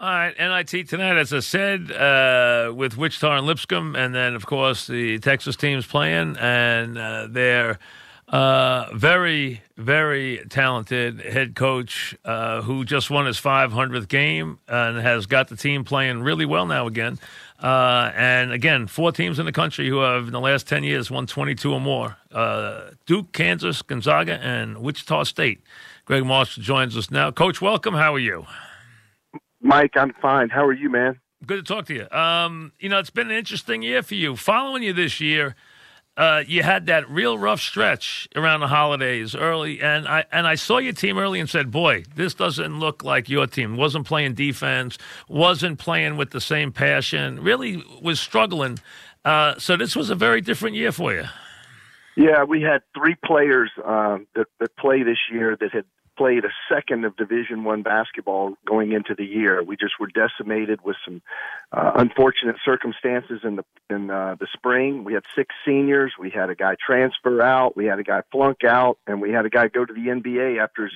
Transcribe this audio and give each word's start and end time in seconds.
All 0.00 0.08
right, 0.08 0.32
NIT 0.38 0.88
tonight, 0.88 1.16
as 1.16 1.32
I 1.32 1.40
said, 1.40 1.90
uh, 1.90 2.72
with 2.72 2.96
Wichita 2.96 3.38
and 3.38 3.44
Lipscomb, 3.44 3.96
and 3.96 4.14
then 4.14 4.36
of 4.36 4.46
course 4.46 4.86
the 4.86 5.18
Texas 5.18 5.56
team's 5.56 5.86
playing, 5.86 6.36
and 6.38 6.96
uh, 6.96 7.26
they're 7.28 7.80
uh, 8.28 8.90
very, 8.94 9.60
very 9.76 10.44
talented 10.50 11.18
head 11.22 11.56
coach 11.56 12.16
uh, 12.24 12.62
who 12.62 12.84
just 12.84 13.10
won 13.10 13.26
his 13.26 13.40
500th 13.40 14.06
game 14.06 14.60
and 14.68 14.98
has 14.98 15.26
got 15.26 15.48
the 15.48 15.56
team 15.56 15.82
playing 15.82 16.22
really 16.22 16.46
well 16.46 16.66
now 16.66 16.86
again. 16.86 17.18
Uh, 17.60 18.12
and 18.14 18.52
again, 18.52 18.86
four 18.86 19.10
teams 19.10 19.40
in 19.40 19.46
the 19.46 19.52
country 19.52 19.88
who 19.88 19.98
have 19.98 20.28
in 20.28 20.32
the 20.32 20.38
last 20.40 20.68
10 20.68 20.84
years 20.84 21.10
won 21.10 21.26
22 21.26 21.72
or 21.72 21.80
more 21.80 22.16
uh, 22.30 22.90
Duke, 23.06 23.32
Kansas, 23.32 23.82
Gonzaga, 23.82 24.34
and 24.34 24.78
Wichita 24.78 25.24
State. 25.24 25.60
Gregg 26.04 26.24
Marshall 26.24 26.62
joins 26.62 26.96
us 26.96 27.10
now. 27.10 27.32
Coach, 27.32 27.60
welcome. 27.60 27.94
How 27.94 28.14
are 28.14 28.20
you? 28.20 28.46
Mike, 29.60 29.96
I'm 29.96 30.12
fine. 30.20 30.48
How 30.48 30.64
are 30.64 30.72
you, 30.72 30.90
man? 30.90 31.20
Good 31.44 31.64
to 31.64 31.74
talk 31.74 31.86
to 31.86 31.94
you. 31.94 32.10
Um, 32.10 32.72
you 32.78 32.88
know, 32.88 32.98
it's 32.98 33.10
been 33.10 33.30
an 33.30 33.36
interesting 33.36 33.82
year 33.82 34.02
for 34.02 34.14
you. 34.14 34.36
Following 34.36 34.82
you 34.82 34.92
this 34.92 35.20
year, 35.20 35.54
uh, 36.16 36.42
you 36.46 36.64
had 36.64 36.86
that 36.86 37.08
real 37.08 37.38
rough 37.38 37.60
stretch 37.60 38.28
around 38.34 38.58
the 38.58 38.66
holidays 38.66 39.36
early, 39.36 39.80
and 39.80 40.08
I 40.08 40.24
and 40.32 40.48
I 40.48 40.56
saw 40.56 40.78
your 40.78 40.92
team 40.92 41.16
early 41.16 41.38
and 41.38 41.48
said, 41.48 41.70
"Boy, 41.70 42.02
this 42.16 42.34
doesn't 42.34 42.80
look 42.80 43.04
like 43.04 43.28
your 43.28 43.46
team. 43.46 43.76
wasn't 43.76 44.04
playing 44.04 44.34
defense, 44.34 44.98
wasn't 45.28 45.78
playing 45.78 46.16
with 46.16 46.30
the 46.30 46.40
same 46.40 46.72
passion. 46.72 47.40
Really 47.40 47.84
was 48.02 48.18
struggling. 48.18 48.80
Uh, 49.24 49.54
so 49.58 49.76
this 49.76 49.94
was 49.94 50.10
a 50.10 50.16
very 50.16 50.40
different 50.40 50.74
year 50.74 50.90
for 50.90 51.12
you." 51.12 51.24
Yeah, 52.16 52.42
we 52.42 52.62
had 52.62 52.82
three 52.96 53.14
players 53.24 53.70
uh, 53.78 54.18
that, 54.34 54.46
that 54.58 54.76
play 54.76 55.04
this 55.04 55.18
year 55.30 55.56
that 55.60 55.72
had 55.72 55.84
played 56.18 56.44
a 56.44 56.50
second 56.68 57.04
of 57.04 57.16
Division 57.16 57.62
One 57.62 57.82
basketball 57.82 58.54
going 58.66 58.92
into 58.92 59.14
the 59.14 59.24
year. 59.24 59.62
We 59.62 59.76
just 59.76 59.94
were 60.00 60.08
decimated 60.08 60.80
with 60.84 60.96
some 61.04 61.22
uh, 61.72 61.92
unfortunate 61.94 62.56
circumstances 62.64 63.40
in 63.44 63.56
the 63.56 63.64
in 63.88 64.10
uh, 64.10 64.34
the 64.38 64.48
spring. 64.52 65.04
We 65.04 65.14
had 65.14 65.22
six 65.36 65.54
seniors. 65.64 66.12
We 66.18 66.30
had 66.30 66.50
a 66.50 66.56
guy 66.56 66.74
transfer 66.84 67.40
out. 67.40 67.76
We 67.76 67.86
had 67.86 68.00
a 68.00 68.02
guy 68.02 68.22
flunk 68.32 68.64
out, 68.64 68.98
and 69.06 69.22
we 69.22 69.30
had 69.30 69.46
a 69.46 69.50
guy 69.50 69.68
go 69.68 69.84
to 69.84 69.92
the 69.94 70.00
NBA 70.00 70.62
after 70.62 70.84
his 70.84 70.92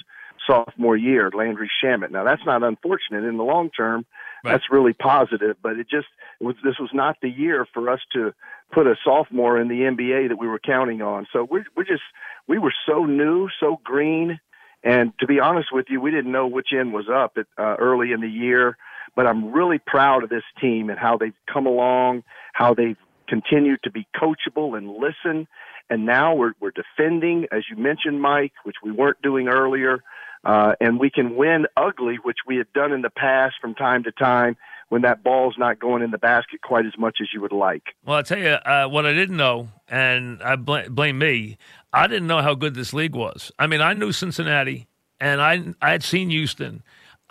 sophomore 0.47 0.97
year, 0.97 1.31
Landry 1.33 1.71
Shamet. 1.83 2.11
Now 2.11 2.25
that's 2.25 2.45
not 2.45 2.65
unfortunate 2.65 3.25
in 3.25 3.37
the 3.37 3.45
long 3.45 3.71
term. 3.71 4.05
Right. 4.45 4.53
That's 4.53 4.65
really 4.73 4.93
positive, 4.93 5.57
but 5.63 5.79
it 5.79 5.89
just 5.89 6.09
it 6.41 6.45
was 6.45 6.57
this 6.65 6.79
was 6.81 6.91
not 6.93 7.17
the 7.23 7.31
year 7.31 7.65
for 7.73 7.89
us 7.89 8.01
to 8.15 8.35
put 8.73 8.89
a 8.89 8.97
sophomore 9.05 9.61
in 9.61 9.69
the 9.69 9.83
NBA 9.83 10.31
that 10.31 10.39
we 10.39 10.49
were 10.49 10.59
counting 10.59 11.01
on. 11.01 11.29
So 11.33 11.47
we're 11.49 11.65
we're 11.77 11.85
just 11.85 12.03
we 12.49 12.59
were 12.59 12.75
so 12.87 13.05
new, 13.05 13.49
so 13.61 13.81
green, 13.85 14.41
and 14.85 15.13
to 15.21 15.27
be 15.27 15.41
honest 15.41 15.69
with 15.73 15.87
you, 15.89 16.01
we 16.01 16.11
didn't 16.11 16.33
know 16.33 16.47
which 16.47 16.69
end 16.73 16.93
was 16.93 17.07
up 17.13 17.37
at, 17.37 17.47
uh, 17.59 17.77
early 17.79 18.13
in 18.13 18.21
the 18.21 18.29
year. 18.29 18.77
But 19.15 19.27
I'm 19.27 19.53
really 19.53 19.79
proud 19.79 20.25
of 20.25 20.31
this 20.31 20.45
team 20.61 20.89
and 20.89 20.99
how 20.99 21.19
they've 21.19 21.35
come 21.53 21.67
along, 21.67 22.25
how 22.55 22.75
they've 22.75 22.97
continued 23.29 23.81
to 23.85 23.91
be 23.91 24.07
coachable 24.17 24.77
and 24.77 24.89
listen. 24.91 25.47
And 25.91 26.07
now 26.07 26.35
we're, 26.35 26.53
we're 26.61 26.73
defending, 26.73 27.47
as 27.53 27.65
you 27.71 27.77
mentioned, 27.77 28.23
Mike, 28.23 28.53
which 28.65 28.77
we 28.83 28.91
weren't 28.91 29.21
doing 29.23 29.49
earlier. 29.49 30.03
Uh, 30.45 30.75
and 30.81 30.99
we 30.99 31.11
can 31.11 31.37
win 31.37 31.67
ugly, 31.77 32.17
which 32.23 32.39
we 32.47 32.57
had 32.57 32.73
done 32.73 32.93
in 32.93 33.03
the 33.03 33.11
past 33.11 33.55
from 33.61 33.75
time 33.75 34.03
to 34.05 34.13
time 34.13 34.57
when 34.93 35.01
that 35.01 35.25
ball's 35.25 35.55
not 35.57 35.79
going 35.79 36.03
in 36.03 36.11
the 36.11 36.19
basket 36.19 36.61
quite 36.61 36.85
as 36.85 36.93
much 36.99 37.17
as 37.23 37.29
you 37.33 37.41
would 37.41 37.51
like. 37.51 37.95
Well, 38.05 38.19
I'll 38.19 38.23
tell 38.23 38.37
you 38.37 38.51
uh, 38.51 38.87
what 38.89 39.07
I 39.07 39.15
didn't 39.15 39.39
know, 39.39 39.71
and 39.89 40.43
I 40.43 40.57
bl- 40.57 40.91
blame 40.91 41.17
me. 41.17 41.57
I 41.95 42.07
didn't 42.07 42.27
know 42.27 42.43
how 42.43 42.55
good 42.55 42.75
this 42.75 42.93
league 42.93 43.15
was. 43.15 43.51
I 43.59 43.67
mean, 43.67 43.81
I 43.81 43.95
knew 43.95 44.13
Cincinnati, 44.13 44.87
and 45.19 45.41
I 45.41 45.65
I 45.81 45.93
had 45.93 46.03
seen 46.03 46.29
Houston, 46.29 46.83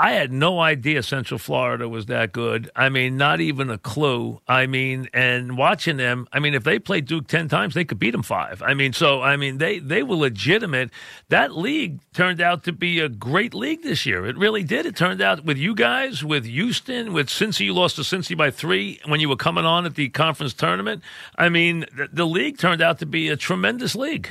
I 0.02 0.14
had 0.14 0.32
no 0.32 0.60
idea 0.60 1.04
Central 1.04 1.38
Florida 1.38 1.88
was 1.88 2.08
that 2.08 2.32
good. 2.32 2.72
I 2.76 2.90
mean, 2.90 3.18
not 3.18 3.40
even 3.40 3.70
a 3.70 3.78
clue. 3.78 4.42
I 4.48 4.66
mean, 4.66 5.08
and 5.14 5.56
watching 5.56 5.98
them, 5.98 6.28
I 6.34 6.40
mean, 6.40 6.56
if 6.56 6.64
they 6.64 6.80
played 6.80 7.06
Duke 7.06 7.28
10 7.28 7.48
times, 7.50 7.76
they 7.76 7.86
could 7.86 8.00
beat 8.00 8.10
them 8.10 8.24
five. 8.24 8.64
I 8.64 8.74
mean, 8.74 8.94
so, 8.94 9.22
I 9.22 9.36
mean, 9.38 9.60
they, 9.60 9.78
they 9.78 10.02
were 10.02 10.16
legitimate. 10.16 10.90
That 11.30 11.56
league 11.56 12.00
turned 12.14 12.42
out 12.42 12.64
to 12.64 12.72
be 12.72 13.00
a 13.00 13.10
great 13.10 13.54
league 13.54 13.84
this 13.84 14.04
year. 14.08 14.26
It 14.26 14.40
really 14.40 14.64
did. 14.64 14.88
It 14.88 14.96
turned 14.96 15.22
out 15.22 15.46
with 15.46 15.60
you 15.60 15.76
guys, 15.76 16.24
with 16.24 16.46
Houston, 16.46 17.14
with 17.14 17.28
Cincy, 17.28 17.66
you 17.66 17.74
lost 17.76 17.98
to 17.98 18.02
Cincy 18.02 18.36
by 18.36 18.50
three 18.50 19.00
when 19.06 19.20
you 19.20 19.30
were 19.30 19.36
coming 19.36 19.66
on 19.66 19.86
at 19.86 19.94
the 19.94 20.10
conference 20.10 20.56
tournament. 20.56 21.04
I 21.38 21.50
mean, 21.50 21.86
the, 21.96 22.10
the 22.12 22.26
league 22.26 22.58
turned 22.58 22.82
out 22.82 22.98
to 23.00 23.06
be 23.06 23.30
a 23.30 23.38
tremendous 23.38 23.96
league. 23.96 24.30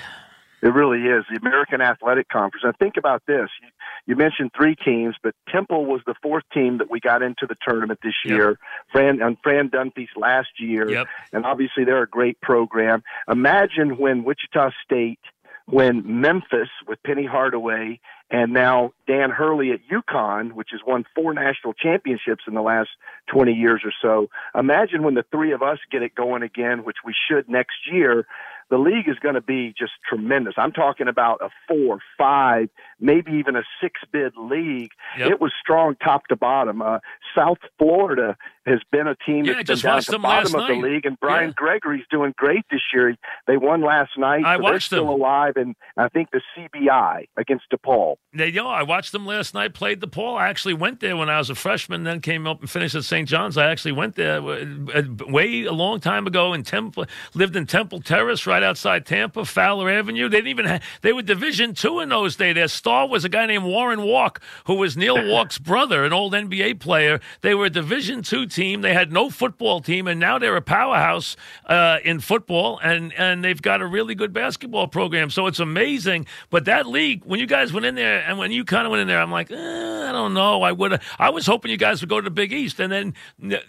It 0.62 0.75
really 0.75 1.03
is 1.03 1.25
the 1.30 1.38
American 1.41 1.80
Athletic 1.80 2.28
Conference. 2.28 2.64
And 2.64 2.76
think 2.76 2.97
about 2.98 3.22
this: 3.26 3.48
you, 3.62 3.69
you, 4.10 4.16
mentioned 4.16 4.50
three 4.56 4.75
teams, 4.75 5.15
but 5.22 5.34
Temple 5.48 5.87
was 5.87 6.00
the 6.06 6.15
fourth 6.22 6.44
team 6.53 6.78
that 6.78 6.91
we 6.91 7.00
got 7.00 7.22
into 7.22 7.47
the 7.47 7.56
tournament 7.66 8.00
this 8.03 8.15
yep. 8.25 8.37
year. 8.37 8.59
Fran 8.93 9.22
and 9.22 9.37
Fran 9.43 9.71
Dunphy's 9.71 10.10
last 10.16 10.48
year, 10.59 10.91
yep. 10.91 11.06
and 11.32 11.47
obviously 11.47 11.84
they're 11.84 12.03
a 12.03 12.09
great 12.09 12.41
program. 12.41 13.03
Imagine 13.28 13.97
when 13.97 14.25
Wichita 14.25 14.71
State, 14.84 15.21
when 15.66 16.21
Memphis 16.21 16.69
with 16.87 17.03
Penny 17.04 17.25
Hardaway, 17.25 18.00
and 18.31 18.53
now 18.53 18.93
Dan 19.06 19.31
Hurley 19.31 19.72
at 19.72 19.81
UConn, 19.91 20.53
which 20.53 20.69
has 20.72 20.81
won 20.87 21.04
four 21.15 21.34
national 21.34 21.75
championships 21.75 22.44
in 22.47 22.54
the 22.54 22.62
last 22.62 22.91
20 23.32 23.53
years 23.53 23.82
or 23.84 23.92
so. 24.00 24.28
Imagine 24.59 25.03
when 25.03 25.15
the 25.15 25.25
three 25.31 25.53
of 25.53 25.62
us 25.62 25.78
get 25.91 26.03
it 26.03 26.15
going 26.15 26.42
again, 26.42 26.84
which 26.84 26.98
we 27.04 27.15
should 27.28 27.48
next 27.48 27.91
year 27.91 28.27
the 28.70 28.78
league 28.78 29.08
is 29.08 29.19
going 29.19 29.34
to 29.34 29.41
be 29.41 29.75
just 29.76 29.92
tremendous. 30.08 30.54
I'm 30.56 30.72
talking 30.72 31.08
about 31.08 31.41
a 31.42 31.48
four, 31.69 31.98
five, 32.16 32.69
maybe 33.00 33.32
even 33.32 33.56
a 33.56 33.62
six 33.82 34.00
bid 34.12 34.32
league. 34.36 34.92
Yep. 35.19 35.31
It 35.31 35.41
was 35.41 35.53
strong 35.60 35.97
top 35.97 36.28
to 36.28 36.36
bottom. 36.36 36.80
Uh, 36.80 36.98
South 37.36 37.59
Florida 37.78 38.36
has 38.66 38.81
been 38.93 39.06
a 39.06 39.16
team 39.26 39.44
yeah, 39.44 39.54
that's 39.54 39.69
been 39.69 39.78
down 39.78 39.98
at 39.98 40.06
the 40.06 40.19
bottom 40.19 40.54
of 40.54 40.66
the 40.66 40.75
league, 40.75 41.06
and 41.06 41.19
Brian 41.19 41.48
yeah. 41.48 41.54
Gregory's 41.56 42.04
doing 42.10 42.34
great 42.37 42.65
this 42.71 42.81
year. 42.93 43.16
They 43.47 43.56
won 43.56 43.81
last 43.81 44.10
night. 44.19 44.44
I 44.44 44.56
so 44.56 44.62
watched 44.62 44.72
they're 44.72 44.81
still 44.81 45.06
them. 45.06 45.15
alive, 45.15 45.54
and 45.56 45.75
I 45.97 46.09
think 46.09 46.28
the 46.31 46.43
CBI 46.56 47.26
against 47.38 47.65
DePaul. 47.72 48.16
They 48.34 48.50
know. 48.53 48.69
I 48.69 48.82
watched 48.82 49.12
them 49.12 49.25
last 49.25 49.54
night. 49.54 49.72
Played 49.72 50.00
DePaul. 50.00 50.38
I 50.38 50.48
actually 50.48 50.75
went 50.75 51.00
there 51.00 51.16
when 51.16 51.31
I 51.31 51.38
was 51.38 51.48
a 51.48 51.54
freshman. 51.54 52.04
Then 52.04 52.21
came 52.21 52.47
up 52.47 52.60
and 52.60 52.69
finished 52.69 52.94
at 52.94 53.04
St. 53.04 53.26
John's. 53.26 53.56
I 53.56 53.71
actually 53.71 53.93
went 53.93 54.16
there 54.16 54.41
uh, 54.41 55.03
way 55.27 55.65
a 55.65 55.72
long 55.72 56.00
time 56.00 56.27
ago 56.27 56.53
in 56.53 56.62
Temple. 56.62 57.06
Lived 57.34 57.56
in 57.56 57.66
Temple 57.66 58.00
Terrace, 58.03 58.47
right 58.47 58.62
outside 58.62 59.06
Tampa, 59.06 59.44
Fowler 59.44 59.91
Avenue. 59.91 60.28
They 60.28 60.38
didn't 60.38 60.48
even. 60.48 60.66
Have, 60.66 60.82
they 61.00 61.12
were 61.12 61.22
Division 61.22 61.75
two 61.75 62.00
in 62.00 62.10
those 62.10 62.37
days. 62.37 62.54
Their 62.54 62.69
star 62.69 63.09
was 63.09 63.25
a 63.25 63.28
guy 63.31 63.47
named 63.47 63.65
Warren 63.65 64.03
Walk, 64.03 64.42
who 64.66 64.75
was 64.75 64.97
Neal 64.97 65.27
Walk's 65.31 65.59
brother, 65.59 66.04
an 66.04 66.12
old 66.12 66.34
NBA 66.34 66.81
player. 66.81 67.21
They 67.41 67.54
were 67.54 67.66
a 67.66 67.71
Division 67.71 68.22
two 68.22 68.47
team. 68.50 68.82
They 68.82 68.92
had 68.92 69.12
no 69.12 69.30
football 69.30 69.80
team, 69.80 70.06
and 70.06 70.20
now 70.20 70.38
they're 70.38 70.56
a 70.56 70.62
powerhouse 70.62 71.36
uh, 71.66 71.98
in 72.04 72.20
football, 72.20 72.78
and 72.82 73.12
and 73.14 73.44
they've 73.44 73.60
got 73.60 73.80
a 73.80 73.86
really 73.86 74.14
good 74.14 74.32
basketball 74.32 74.88
program. 74.88 75.30
So 75.30 75.46
it's 75.46 75.60
amazing. 75.60 76.26
But 76.50 76.64
that 76.66 76.86
league, 76.86 77.24
when 77.24 77.40
you 77.40 77.46
guys 77.46 77.72
went 77.72 77.86
in 77.86 77.94
there, 77.94 78.20
and 78.20 78.38
when 78.38 78.52
you 78.52 78.64
kind 78.64 78.86
of 78.86 78.90
went 78.90 79.02
in 79.02 79.08
there, 79.08 79.20
I'm 79.20 79.30
like, 79.30 79.50
eh, 79.50 80.08
I 80.08 80.12
don't 80.12 80.34
know. 80.34 80.62
I 80.62 80.72
would. 80.72 81.00
I 81.18 81.30
was 81.30 81.46
hoping 81.46 81.70
you 81.70 81.76
guys 81.76 82.00
would 82.00 82.10
go 82.10 82.20
to 82.20 82.24
the 82.24 82.30
Big 82.30 82.52
East, 82.52 82.80
and 82.80 82.92
then 82.92 83.14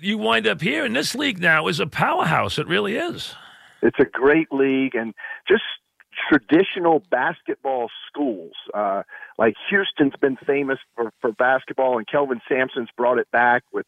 you 0.01 0.17
wind 0.17 0.47
up 0.47 0.61
here. 0.61 0.85
And 0.85 0.95
this 0.95 1.15
league 1.15 1.39
now 1.39 1.67
is 1.67 1.79
a 1.79 1.87
powerhouse. 1.87 2.57
It 2.57 2.67
really 2.67 2.95
is. 2.95 3.35
It's 3.81 3.99
a 3.99 4.05
great 4.05 4.51
league, 4.51 4.95
and 4.95 5.13
just 5.47 5.63
traditional 6.29 7.03
basketball 7.09 7.89
schools. 8.07 8.53
Uh, 8.73 9.03
like 9.37 9.55
Houston's 9.69 10.13
been 10.19 10.37
famous 10.37 10.79
for, 10.95 11.11
for 11.21 11.31
basketball, 11.31 11.97
and 11.97 12.07
Kelvin 12.07 12.41
Sampson's 12.47 12.89
brought 12.95 13.17
it 13.17 13.29
back 13.31 13.63
with 13.71 13.85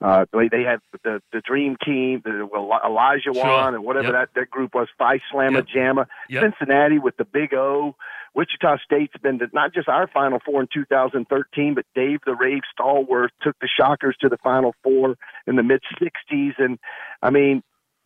uh, 0.00 0.26
they, 0.32 0.48
they 0.48 0.62
had 0.62 0.80
the 1.02 1.22
the 1.32 1.40
Dream 1.40 1.76
Team, 1.84 2.20
the 2.24 2.48
Elijah 2.84 3.32
sure. 3.32 3.34
Wan, 3.34 3.74
and 3.74 3.84
whatever 3.84 4.08
yep. 4.08 4.30
that, 4.34 4.40
that 4.40 4.50
group 4.50 4.74
was, 4.74 4.88
Phi 4.98 5.20
Slamma 5.32 5.54
yep. 5.54 5.66
Jamma, 5.74 6.06
yep. 6.28 6.42
Cincinnati 6.42 6.98
with 6.98 7.16
the 7.16 7.24
Big 7.24 7.54
O. 7.54 7.94
Wichita 8.34 8.78
State's 8.84 9.16
been 9.22 9.38
to 9.38 9.46
not 9.52 9.72
just 9.72 9.88
our 9.88 10.08
Final 10.08 10.40
Four 10.44 10.62
in 10.62 10.68
2013, 10.72 11.74
but 11.74 11.86
Dave 11.94 12.20
the 12.26 12.34
Rave 12.34 12.62
Stallworth 12.76 13.28
took 13.42 13.56
the 13.60 13.68
Shockers 13.68 14.16
to 14.20 14.28
the 14.28 14.38
Final 14.38 14.74
Four 14.82 15.16
in 15.46 15.56
the 15.56 15.62
mid 15.62 15.80
60s. 16.02 16.54
And 16.58 16.78
I 17.22 17.30
mean, 17.30 17.62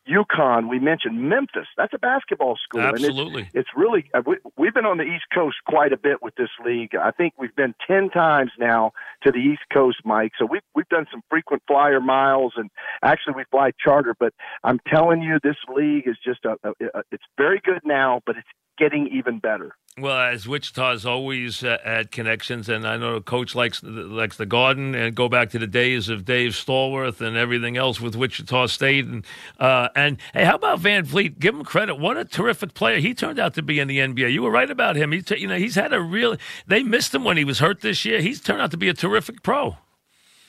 UConn, 0.09 0.69
we 0.69 0.79
mentioned 0.79 1.29
Memphis. 1.29 1.67
That's 1.77 1.93
a 1.93 1.99
basketball 1.99 2.57
school. 2.57 2.81
Absolutely. 2.81 3.43
And 3.43 3.51
it's, 3.55 3.55
it's 3.55 3.69
really, 3.77 4.11
uh, 4.15 4.23
we, 4.57 4.67
have 4.67 4.75
been 4.75 4.87
on 4.87 4.99
the 4.99 5.05
East 5.05 5.27
Coast 5.35 5.57
quite 5.67 5.93
a 5.93 5.97
bit 5.97 6.23
with 6.23 6.35
this 6.37 6.51
league. 6.65 6.95
I 6.95 7.11
think 7.11 7.35
we've 7.39 7.55
been 7.55 7.75
10 7.87 8.11
times 8.11 8.51
now 8.59 8.93
to 9.25 9.31
the 9.31 9.39
East 9.39 9.63
Coast, 9.73 9.99
Mike. 10.05 10.33
So 10.39 10.47
we've, 10.47 10.63
we've 10.75 10.89
done 10.89 11.07
some 11.11 11.23
frequent 11.29 11.63
flyer 11.67 12.01
miles 12.01 12.55
and 12.57 12.71
actually 13.03 13.35
we 13.37 13.45
fly 13.51 13.71
charter. 13.79 14.15
But 14.19 14.33
I'm 14.65 14.81
telling 14.87 15.23
you, 15.23 15.39
this 15.43 15.57
league 15.75 16.07
is 16.07 16.17
just 16.25 16.45
a, 16.45 16.57
a, 16.65 16.99
a 16.99 17.03
it's 17.13 17.25
very 17.37 17.61
good 17.65 17.81
now, 17.85 18.21
but 18.27 18.37
it's 18.37 18.49
getting 18.79 19.09
even 19.09 19.39
better. 19.39 19.75
Well, 20.01 20.17
as 20.17 20.47
Wichita's 20.47 21.05
always 21.05 21.65
uh, 21.65 21.79
had 21.85 22.13
connections, 22.13 22.69
and 22.69 22.87
I 22.87 22.97
know 22.97 23.15
the 23.15 23.21
coach 23.21 23.57
likes 23.57 23.83
likes 23.83 24.37
the 24.37 24.47
Garden, 24.47 24.95
and 24.95 25.15
go 25.15 25.29
back 25.29 25.51
to 25.51 25.59
the 25.59 25.67
days 25.67 26.09
of 26.09 26.25
Dave 26.25 26.53
Stallworth 26.53 27.21
and 27.21 27.37
everything 27.37 27.77
else 27.77 28.01
with 28.01 28.15
Wichita 28.15 28.67
State, 28.67 29.07
and 29.07 29.25
uh, 29.59 29.89
and 29.97 30.19
hey, 30.35 30.45
how 30.45 30.55
about 30.55 30.81
VanVleet? 30.81 31.41
Give 31.41 31.55
him 31.55 31.65
credit. 31.65 31.97
What 31.97 32.17
a 32.17 32.25
terrific 32.25 32.75
player 32.75 33.01
he 33.01 33.13
turned 33.13 33.41
out 33.41 33.55
to 33.55 33.63
be 33.63 33.81
in 33.81 33.89
the 33.89 33.99
NBA. 33.99 34.33
You 34.33 34.43
were 34.43 34.53
right 34.53 34.71
about 34.71 34.95
him. 34.95 35.11
He, 35.11 35.23
you 35.37 35.49
know, 35.49 35.59
he's 35.59 35.75
had 35.75 35.93
a 35.93 36.01
real. 36.01 36.37
They 36.67 36.85
missed 36.85 37.13
him 37.13 37.25
when 37.25 37.37
he 37.37 37.45
was 37.45 37.59
hurt 37.59 37.81
this 37.81 38.05
year. 38.05 38.21
He's 38.21 38.41
turned 38.41 38.61
out 38.61 38.71
to 38.71 38.77
be 38.77 38.89
a 38.89 38.95
terrific 38.95 39.43
pro. 39.43 39.79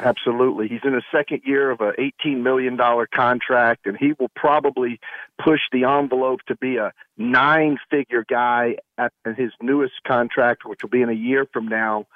Absolutely. 0.01 0.69
He's 0.69 0.79
in 0.85 0.93
the 0.93 1.01
second 1.11 1.41
year 1.43 1.71
of 1.71 1.81
a 1.81 1.91
$18 1.91 2.41
million 2.41 2.77
contract, 3.13 3.85
and 3.85 3.97
he 3.97 4.13
will 4.17 4.31
probably 4.33 4.99
push 5.43 5.59
the 5.73 5.83
envelope 5.83 6.39
to 6.47 6.55
be 6.55 6.77
a 6.77 6.93
nine 7.17 7.77
figure 7.89 8.25
guy 8.27 8.77
at 8.97 9.11
his 9.35 9.51
newest 9.61 9.95
contract, 10.07 10.65
which 10.65 10.81
will 10.81 10.89
be 10.89 11.01
in 11.01 11.09
a 11.09 11.13
year 11.13 11.45
from 11.51 11.67
now. 11.67 12.07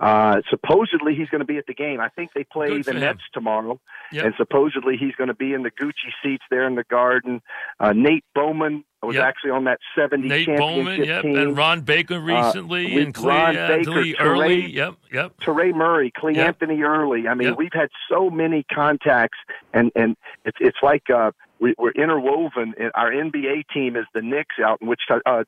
Uh, 0.00 0.40
supposedly 0.48 1.14
he's 1.14 1.28
going 1.28 1.40
to 1.40 1.44
be 1.44 1.56
at 1.58 1.66
the 1.66 1.74
game. 1.74 2.00
I 2.00 2.08
think 2.08 2.32
they 2.32 2.44
play 2.44 2.82
the. 2.82 2.92
Nets 2.94 3.20
tomorrow, 3.32 3.80
Yep. 4.12 4.24
and 4.24 4.34
supposedly 4.36 4.96
he's 4.96 5.14
going 5.16 5.28
to 5.28 5.34
be 5.34 5.52
in 5.52 5.62
the 5.62 5.70
Gucci 5.70 6.10
seats 6.22 6.44
there 6.50 6.66
in 6.66 6.74
the 6.76 6.84
Garden. 6.84 7.40
Uh, 7.80 7.92
Nate 7.92 8.24
Bowman 8.34 8.84
was 9.02 9.14
Yep. 9.16 9.24
actually 9.24 9.50
on 9.50 9.64
that 9.64 9.78
70 9.96 10.28
Nate 10.28 10.46
championship 10.46 10.58
Bowman, 10.84 11.04
yep, 11.04 11.22
team. 11.22 11.36
and 11.38 11.56
Ron 11.56 11.80
Baker 11.82 12.18
recently, 12.20 12.86
we- 12.94 13.02
and 13.02 13.14
Cle- 13.14 13.28
Ron 13.28 13.56
uh, 13.56 13.68
Baker, 13.68 13.90
Early. 14.20 14.62
Teray- 14.62 14.72
Yep, 14.72 14.94
yep. 15.12 15.32
Teray 15.40 15.74
Murray, 15.74 16.10
Cle 16.12 16.30
Yep. 16.32 16.46
Anthony 16.46 16.82
Early. 16.82 17.28
I 17.28 17.34
mean, 17.34 17.54
we've 17.56 17.72
had 17.72 17.88
so 18.10 18.30
many 18.30 18.64
contacts, 18.72 19.38
and 19.72 19.90
and 19.94 20.16
it's 20.44 20.58
it's 20.60 20.78
like 20.82 21.10
uh, 21.10 21.30
we, 21.60 21.74
we're 21.78 21.90
interwoven. 21.92 22.74
Our 22.94 23.10
NBA 23.10 23.64
team 23.72 23.96
is 23.96 24.06
the 24.14 24.22
Knicks 24.22 24.56
out 24.64 24.78
in 24.80 24.86
which 24.88 25.00
uh, 25.26 25.44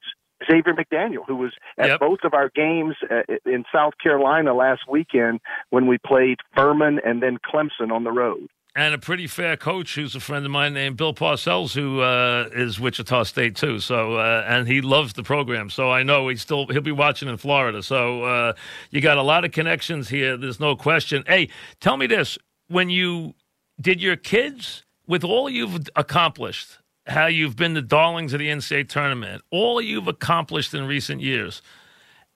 Xavier 0.49 0.75
McDaniel, 0.75 1.25
who 1.27 1.37
was 1.37 1.53
at 1.79 1.89
Yep. 1.89 2.01
both 2.01 2.19
of 2.25 2.35
our 2.35 2.51
games 2.55 2.95
uh, 3.11 3.23
in 3.45 3.65
South 3.73 3.95
Carolina 4.03 4.55
last 4.55 4.83
weekend 4.89 5.41
when 5.71 5.87
we 5.87 5.99
played 5.99 6.39
Furman 6.55 7.01
and 7.05 7.23
then 7.23 7.39
Clemson 7.39 7.91
on 7.93 8.05
the 8.05 8.13
road. 8.13 8.49
and 8.77 8.95
a 8.95 8.99
pretty 8.99 9.27
fair 9.27 9.57
coach 9.57 9.97
who's 9.97 10.15
a 10.15 10.21
friend 10.21 10.45
of 10.47 10.51
mine 10.53 10.73
named 10.73 10.97
Bill 10.97 11.13
Parcells, 11.13 11.75
who 11.75 12.01
uh, 12.01 12.49
is 12.55 12.79
Wichita 12.79 13.25
State 13.25 13.57
too. 13.57 13.81
So 13.81 14.15
uh, 14.15 14.45
and 14.49 14.69
he 14.69 14.81
loves 14.81 15.13
the 15.15 15.25
program. 15.25 15.71
So 15.71 15.91
I 15.91 16.05
know 16.05 16.29
he's 16.29 16.41
still 16.41 16.67
he'll 16.69 16.81
be 16.81 16.93
watching 16.93 17.29
in 17.29 17.37
Florida. 17.37 17.83
So 17.83 18.23
uh, 18.23 18.53
you 18.91 19.01
got 19.01 19.19
a 19.19 19.23
lot 19.23 19.45
of 19.45 19.51
connections 19.51 20.09
here. 20.09 20.37
There's 20.37 20.61
no 20.61 20.77
question. 20.77 21.25
Hey, 21.27 21.49
tell 21.81 21.97
me 21.97 22.07
this: 22.07 22.39
when 22.69 22.91
you 22.91 23.35
did 23.81 24.01
your 24.01 24.17
kids 24.17 24.85
with 25.09 25.25
all 25.25 25.51
you've 25.51 25.89
accomplished, 25.97 26.79
how 27.07 27.27
you've 27.27 27.57
been 27.57 27.75
the 27.75 27.83
darlings 27.83 28.33
of 28.33 28.39
the 28.39 28.49
NCAA 28.49 28.89
tournament, 28.89 29.43
all 29.51 29.81
you've 29.81 30.09
accomplished 30.09 30.75
in 30.75 30.87
recent 30.87 31.21
years, 31.21 31.63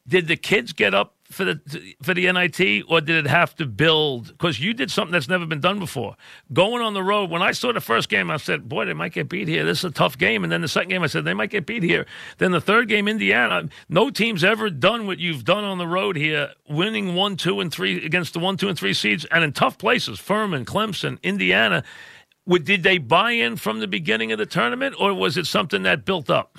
did 0.06 0.28
the 0.28 0.36
kids 0.36 0.72
get 0.72 0.94
up 0.94 1.14
for 1.30 1.44
the 1.44 1.94
for 2.02 2.12
the 2.12 2.30
NIT, 2.30 2.84
or 2.88 3.00
did 3.00 3.24
it 3.24 3.28
have 3.28 3.54
to 3.56 3.64
build? 3.64 4.28
Because 4.28 4.60
you 4.60 4.74
did 4.74 4.90
something 4.90 5.12
that's 5.12 5.28
never 5.28 5.46
been 5.46 5.60
done 5.60 5.78
before. 5.78 6.16
Going 6.52 6.82
on 6.82 6.92
the 6.92 7.02
road. 7.02 7.30
When 7.30 7.40
I 7.40 7.52
saw 7.52 7.72
the 7.72 7.80
first 7.80 8.10
game, 8.10 8.30
I 8.30 8.36
said, 8.36 8.68
"Boy, 8.68 8.84
they 8.84 8.92
might 8.92 9.12
get 9.12 9.30
beat 9.30 9.48
here. 9.48 9.64
This 9.64 9.78
is 9.78 9.84
a 9.84 9.90
tough 9.90 10.18
game." 10.18 10.44
And 10.44 10.52
then 10.52 10.60
the 10.60 10.68
second 10.68 10.90
game, 10.90 11.02
I 11.02 11.06
said, 11.06 11.24
"They 11.24 11.32
might 11.32 11.50
get 11.50 11.64
beat 11.64 11.82
here." 11.82 12.04
Then 12.36 12.52
the 12.52 12.60
third 12.60 12.88
game, 12.88 13.08
Indiana. 13.08 13.68
No 13.88 14.10
team's 14.10 14.44
ever 14.44 14.68
done 14.68 15.06
what 15.06 15.18
you've 15.18 15.44
done 15.44 15.64
on 15.64 15.78
the 15.78 15.88
road 15.88 16.16
here, 16.16 16.50
winning 16.68 17.14
one, 17.14 17.36
two, 17.36 17.60
and 17.60 17.72
three 17.72 18.04
against 18.04 18.34
the 18.34 18.38
one, 18.38 18.58
two, 18.58 18.68
and 18.68 18.78
three 18.78 18.94
seeds, 18.94 19.24
and 19.26 19.42
in 19.42 19.52
tough 19.52 19.78
places: 19.78 20.20
Furman, 20.20 20.66
Clemson, 20.66 21.20
Indiana. 21.22 21.82
Would, 22.46 22.64
did 22.64 22.82
they 22.82 22.98
buy 22.98 23.32
in 23.32 23.56
from 23.56 23.80
the 23.80 23.86
beginning 23.86 24.32
of 24.32 24.38
the 24.38 24.46
tournament, 24.46 24.94
or 24.98 25.14
was 25.14 25.36
it 25.36 25.46
something 25.46 25.82
that 25.84 26.04
built 26.04 26.28
up? 26.28 26.56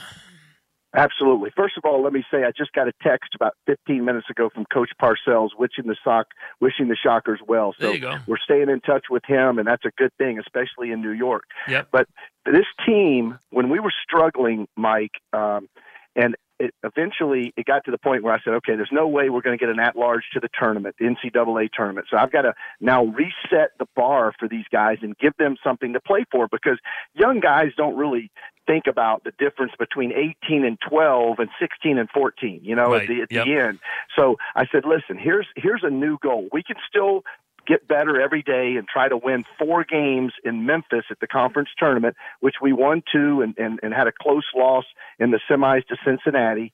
Absolutely. 0.95 1.49
First 1.55 1.77
of 1.77 1.83
all, 1.83 2.01
let 2.01 2.13
me 2.13 2.23
say 2.31 2.45
I 2.45 2.51
just 2.57 2.71
got 2.71 2.87
a 2.87 2.93
text 3.03 3.35
about 3.35 3.53
15 3.67 4.05
minutes 4.05 4.29
ago 4.29 4.49
from 4.53 4.65
Coach 4.73 4.91
Parcells, 5.01 5.49
wishing 5.57 5.87
the 5.87 5.95
sock, 6.03 6.27
wishing 6.61 6.87
the 6.87 6.95
Shockers 6.95 7.41
well. 7.45 7.73
So 7.77 7.87
There 7.87 7.95
you 7.95 8.01
go. 8.01 8.17
we're 8.27 8.37
staying 8.37 8.69
in 8.69 8.79
touch 8.79 9.05
with 9.09 9.23
him, 9.27 9.59
and 9.59 9.67
that's 9.67 9.83
a 9.83 9.91
good 9.97 10.11
thing, 10.17 10.39
especially 10.39 10.91
in 10.91 11.01
New 11.01 11.11
York. 11.11 11.43
Yep. 11.67 11.89
But 11.91 12.07
this 12.45 12.65
team, 12.85 13.37
when 13.49 13.69
we 13.69 13.79
were 13.79 13.93
struggling, 14.03 14.67
Mike, 14.77 15.11
um, 15.33 15.67
and 16.15 16.35
it, 16.59 16.73
eventually 16.83 17.53
it 17.57 17.65
got 17.65 17.83
to 17.85 17.91
the 17.91 17.97
point 17.97 18.23
where 18.23 18.33
I 18.33 18.39
said, 18.43 18.53
okay, 18.55 18.75
there's 18.75 18.89
no 18.91 19.07
way 19.07 19.29
we're 19.29 19.41
going 19.41 19.57
to 19.57 19.63
get 19.63 19.69
an 19.73 19.79
at-large 19.79 20.23
to 20.33 20.39
the 20.39 20.49
tournament, 20.57 20.95
the 20.99 21.05
NCAA 21.05 21.69
tournament. 21.73 22.07
So 22.09 22.17
I've 22.17 22.31
got 22.31 22.43
to 22.43 22.53
now 22.79 23.05
reset 23.05 23.71
the 23.79 23.85
bar 23.95 24.33
for 24.39 24.47
these 24.47 24.65
guys 24.71 24.97
and 25.01 25.17
give 25.17 25.33
them 25.37 25.57
something 25.63 25.93
to 25.93 25.99
play 25.99 26.25
for 26.31 26.47
because 26.49 26.79
young 27.13 27.39
guys 27.39 27.71
don't 27.75 27.97
really 27.97 28.31
think 28.67 28.85
about 28.87 29.23
the 29.23 29.31
difference 29.37 29.73
between 29.77 30.11
18 30.11 30.65
and 30.65 30.77
12 30.89 31.39
and 31.39 31.49
16 31.59 31.97
and 31.99 32.09
14, 32.09 32.61
you 32.63 32.75
know, 32.75 32.93
Right. 32.93 33.01
at 33.03 33.07
the, 33.07 33.21
at 33.21 33.31
Yep. 33.31 33.45
the 33.45 33.53
end. 33.57 33.79
So 34.17 34.37
I 34.55 34.65
said, 34.71 34.85
listen, 34.85 35.17
here's, 35.17 35.47
here's 35.55 35.83
a 35.83 35.89
new 35.91 36.17
goal. 36.21 36.47
We 36.51 36.63
can 36.63 36.77
still 36.89 37.23
get 37.65 37.87
better 37.87 38.21
every 38.21 38.41
day 38.41 38.75
and 38.77 38.87
try 38.87 39.09
to 39.09 39.17
win 39.17 39.43
four 39.59 39.83
games 39.83 40.33
in 40.43 40.65
Memphis 40.65 41.05
at 41.09 41.19
the 41.19 41.27
conference 41.27 41.69
tournament, 41.77 42.15
which 42.39 42.55
we 42.61 42.73
won 42.73 43.03
two 43.11 43.41
and, 43.41 43.57
and, 43.57 43.79
and 43.83 43.93
had 43.93 44.07
a 44.07 44.11
close 44.11 44.45
loss 44.55 44.85
in 45.19 45.31
the 45.31 45.39
semis 45.49 45.85
to 45.87 45.95
Cincinnati. 46.05 46.73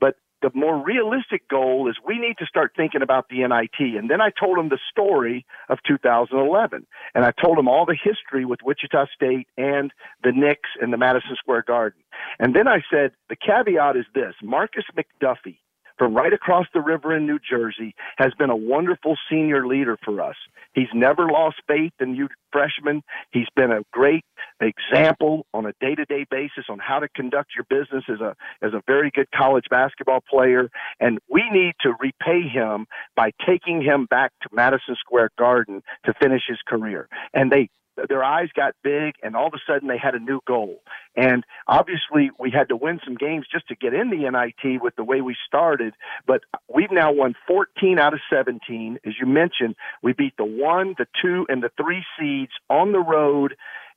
But 0.00 0.16
the 0.42 0.50
more 0.54 0.84
realistic 0.84 1.48
goal 1.48 1.88
is 1.88 1.96
we 2.06 2.18
need 2.18 2.36
to 2.38 2.46
start 2.46 2.72
thinking 2.76 3.02
about 3.02 3.28
the 3.28 3.46
NIT. 3.46 3.96
And 3.96 4.10
then 4.10 4.20
I 4.20 4.30
told 4.30 4.58
him 4.58 4.68
the 4.68 4.78
story 4.90 5.46
of 5.68 5.78
2011. 5.86 6.86
And 7.14 7.24
I 7.24 7.32
told 7.42 7.58
him 7.58 7.68
all 7.68 7.86
the 7.86 7.96
history 7.96 8.44
with 8.44 8.60
Wichita 8.64 9.06
State 9.14 9.48
and 9.56 9.92
the 10.22 10.32
Knicks 10.32 10.70
and 10.80 10.92
the 10.92 10.98
Madison 10.98 11.36
Square 11.36 11.64
Garden. 11.66 12.02
And 12.38 12.54
then 12.54 12.68
I 12.68 12.82
said, 12.90 13.12
the 13.28 13.36
caveat 13.36 13.96
is 13.96 14.06
this 14.14 14.34
Markis 14.42 14.84
McDuffie 14.96 15.58
from 16.02 16.14
right 16.14 16.32
across 16.32 16.66
the 16.74 16.80
river 16.80 17.16
in 17.16 17.26
New 17.26 17.38
Jersey 17.38 17.94
has 18.18 18.32
been 18.36 18.50
a 18.50 18.56
wonderful 18.56 19.16
senior 19.30 19.64
leader 19.64 19.96
for 20.04 20.20
us. 20.20 20.34
He's 20.74 20.88
never 20.92 21.28
lost 21.28 21.58
faith 21.68 21.92
in 22.00 22.16
you 22.16 22.26
freshmen. 22.50 23.04
He's 23.30 23.46
been 23.54 23.70
a 23.70 23.82
great 23.92 24.24
example 24.60 25.46
on 25.54 25.64
a 25.64 25.72
day-to-day 25.80 26.26
basis 26.28 26.64
on 26.68 26.80
how 26.80 26.98
to 26.98 27.08
conduct 27.10 27.52
your 27.54 27.64
business 27.70 28.02
as 28.08 28.20
a 28.20 28.34
as 28.62 28.72
a 28.74 28.82
very 28.84 29.12
good 29.14 29.28
college 29.32 29.66
basketball 29.70 30.24
player 30.28 30.70
and 30.98 31.20
we 31.30 31.48
need 31.52 31.74
to 31.82 31.94
repay 32.00 32.48
him 32.48 32.86
by 33.14 33.30
taking 33.46 33.80
him 33.80 34.06
back 34.06 34.32
to 34.42 34.48
Madison 34.50 34.96
Square 34.98 35.30
Garden 35.38 35.84
to 36.04 36.12
finish 36.20 36.42
his 36.48 36.58
career. 36.66 37.08
And 37.32 37.52
they 37.52 37.68
their 38.08 38.24
eyes 38.24 38.48
got 38.54 38.74
big 38.82 39.14
and 39.22 39.36
all 39.36 39.46
of 39.46 39.54
a 39.54 39.60
sudden 39.66 39.88
they 39.88 39.98
had 39.98 40.14
a 40.14 40.18
new 40.18 40.40
goal. 40.46 40.82
And 41.16 41.44
obviously 41.66 42.30
we 42.38 42.50
had 42.50 42.68
to 42.68 42.76
win 42.76 43.00
some 43.04 43.16
games 43.16 43.46
just 43.50 43.68
to 43.68 43.76
get 43.76 43.94
in 43.94 44.10
the 44.10 44.28
NIT 44.30 44.82
with 44.82 44.96
the 44.96 45.04
way 45.04 45.20
we 45.20 45.36
started, 45.46 45.94
but 46.26 46.42
we've 46.72 46.90
now 46.90 47.12
won 47.12 47.34
14 47.46 47.98
out 47.98 48.14
of 48.14 48.20
17. 48.32 48.98
As 49.04 49.14
you 49.20 49.26
mentioned, 49.26 49.76
we 50.02 50.12
beat 50.12 50.36
the 50.36 50.44
1, 50.44 50.94
the 50.98 51.06
2 51.22 51.46
and 51.48 51.62
the 51.62 51.70
3 51.76 52.04
seeds 52.18 52.52
on 52.70 52.92
the 52.92 53.00
road 53.00 53.54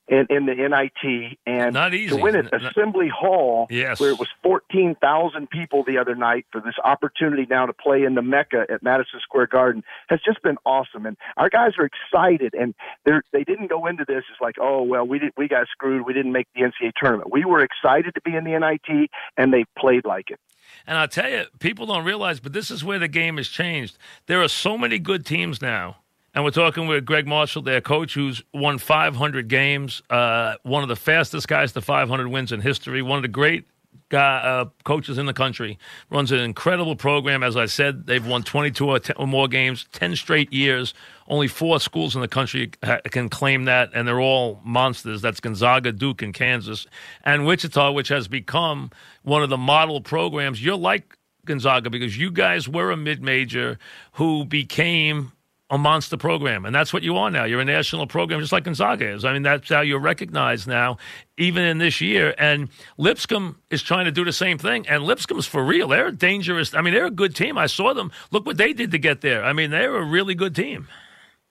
in, 0.07 0.27
in 0.29 0.45
the 0.45 0.53
NIT 0.53 1.37
and 1.47 1.73
Not 1.73 1.93
easy. 1.93 2.15
to 2.15 2.21
win 2.21 2.35
at 2.35 2.53
N- 2.53 2.61
n- 2.61 2.65
Assembly 2.67 3.09
Hall 3.09 3.67
Yes. 3.69 3.99
where 3.99 4.09
it 4.11 4.19
was 4.19 4.27
14,000 4.43 5.49
people 5.49 5.83
the 5.83 5.97
other 5.97 6.15
night 6.15 6.45
for 6.51 6.61
this 6.61 6.75
opportunity 6.83 7.47
now 7.49 7.65
to 7.65 7.73
play 7.73 8.03
in 8.03 8.15
the 8.15 8.21
Mecca 8.21 8.65
at 8.69 8.83
Madison 8.83 9.19
Square 9.21 9.47
Garden 9.47 9.83
has 10.09 10.19
just 10.25 10.41
been 10.43 10.57
awesome. 10.65 11.05
And 11.05 11.17
our 11.37 11.49
guys 11.49 11.71
are 11.79 11.85
excited 11.85 12.53
and 12.53 12.75
they're, 13.05 13.23
they 13.31 13.43
didn't 13.43 13.67
go 13.67 13.85
into 13.87 14.05
this 14.07 14.23
as 14.31 14.37
like, 14.41 14.55
oh, 14.59 14.83
well, 14.83 15.05
we 15.07 15.19
did, 15.19 15.33
we 15.37 15.47
got 15.47 15.67
screwed. 15.71 16.05
We 16.05 16.13
didn't 16.13 16.31
make 16.31 16.47
the 16.55 16.61
NCAA 16.61 16.91
tournament. 17.01 17.31
We 17.31 17.45
were 17.45 17.61
excited 17.63 18.13
to 18.15 18.21
be 18.21 18.35
in 18.35 18.43
the 18.43 18.57
NIT 18.59 19.09
and 19.37 19.53
they 19.53 19.65
played 19.77 20.05
like 20.05 20.29
it. 20.29 20.39
And 20.87 20.97
I'll 20.97 21.07
tell 21.07 21.29
you, 21.29 21.45
people 21.59 21.85
don't 21.85 22.03
realize, 22.05 22.39
but 22.39 22.53
this 22.53 22.69
is 22.71 22.83
where 22.83 22.99
the 22.99 23.07
game 23.07 23.37
has 23.37 23.47
changed. 23.47 23.97
There 24.27 24.41
are 24.41 24.47
so 24.47 24.77
many 24.77 24.99
good 24.99 25.25
teams 25.25 25.61
now. 25.61 25.97
And 26.35 26.43
we're 26.43 26.51
talking 26.51 26.85
with 26.85 27.05
Gregg 27.05 27.27
Marshall, 27.27 27.61
their 27.61 27.79
coach, 27.79 28.13
who's 28.13 28.43
won 28.53 28.77
500 28.77 29.47
games, 29.47 30.01
uh, 30.09 30.55
one 30.63 30.83
of 30.83 30.89
the 30.89 30.97
fastest 30.97 31.47
guys 31.47 31.71
to 31.71 31.81
500 31.81 32.27
wins 32.27 32.51
in 32.51 32.59
history, 32.59 33.01
one 33.01 33.17
of 33.17 33.21
the 33.21 33.29
great 33.29 33.65
guy, 34.09 34.39
uh, 34.39 34.65
coaches 34.83 35.17
in 35.17 35.27
the 35.27 35.33
country, 35.33 35.79
runs 36.09 36.33
an 36.33 36.39
incredible 36.39 36.97
program. 36.97 37.41
As 37.41 37.55
I 37.55 37.67
said, 37.67 38.05
they've 38.05 38.27
won 38.27 38.43
22 38.43 38.85
or, 38.85 38.99
10 38.99 39.15
or 39.15 39.27
more 39.27 39.47
games, 39.47 39.87
10 39.93 40.17
straight 40.17 40.51
years. 40.51 40.93
Only 41.29 41.47
four 41.47 41.79
schools 41.79 42.15
in 42.15 42.21
the 42.21 42.27
country 42.27 42.69
ha- 42.83 42.99
can 43.05 43.29
claim 43.29 43.63
that, 43.65 43.91
and 43.93 44.05
they're 44.05 44.19
all 44.19 44.59
monsters. 44.65 45.21
That's 45.21 45.39
Gonzaga, 45.39 45.93
Duke, 45.93 46.21
and 46.21 46.33
Kansas. 46.33 46.85
And 47.23 47.45
Wichita, 47.45 47.93
which 47.93 48.09
has 48.09 48.27
become 48.27 48.91
one 49.23 49.41
of 49.41 49.49
the 49.49 49.57
model 49.57 50.01
programs. 50.01 50.61
You're 50.61 50.75
like 50.75 51.17
Gonzaga 51.45 51.89
because 51.89 52.17
you 52.17 52.29
guys 52.29 52.67
were 52.67 52.91
a 52.91 52.97
mid 52.97 53.23
major 53.23 53.79
who 54.13 54.43
became 54.43 55.31
a 55.69 55.77
monster 55.77 56.15
program. 56.17 56.65
And 56.65 56.75
that's 56.75 56.93
what 56.93 57.01
you 57.01 57.17
are 57.17 57.31
now. 57.31 57.43
You're 57.43 57.61
a 57.61 57.65
national 57.65 58.05
program, 58.07 58.39
just 58.39 58.51
like 58.51 58.65
Gonzaga 58.65 59.09
is. 59.09 59.25
I 59.25 59.33
mean, 59.33 59.41
that's 59.41 59.67
how 59.69 59.81
you're 59.81 59.99
recognized 59.99 60.67
now, 60.67 60.97
even 61.37 61.63
in 61.63 61.79
this 61.79 62.01
year. 62.01 62.35
And 62.37 62.69
Lipscomb 62.97 63.57
is 63.71 63.81
trying 63.81 64.05
to 64.05 64.11
do 64.11 64.23
the 64.23 64.33
same 64.33 64.57
thing. 64.57 64.87
And 64.87 65.03
Lipscomb's 65.03 65.47
for 65.47 65.63
real. 65.63 65.87
They're 65.87 66.07
a 66.07 66.11
dangerous. 66.15 66.73
I 66.75 66.81
mean, 66.81 66.93
they're 66.93 67.07
a 67.07 67.11
good 67.11 67.35
team. 67.35 67.57
I 67.57 67.65
saw 67.65 67.93
them. 67.93 68.11
Look 68.31 68.45
what 68.45 68.57
they 68.57 68.73
did 68.73 68.91
to 68.91 68.99
get 68.99 69.21
there. 69.21 69.43
I 69.43 69.53
mean, 69.53 69.71
they're 69.71 69.95
a 69.95 70.05
really 70.05 70.35
good 70.35 70.55
team. 70.55 70.87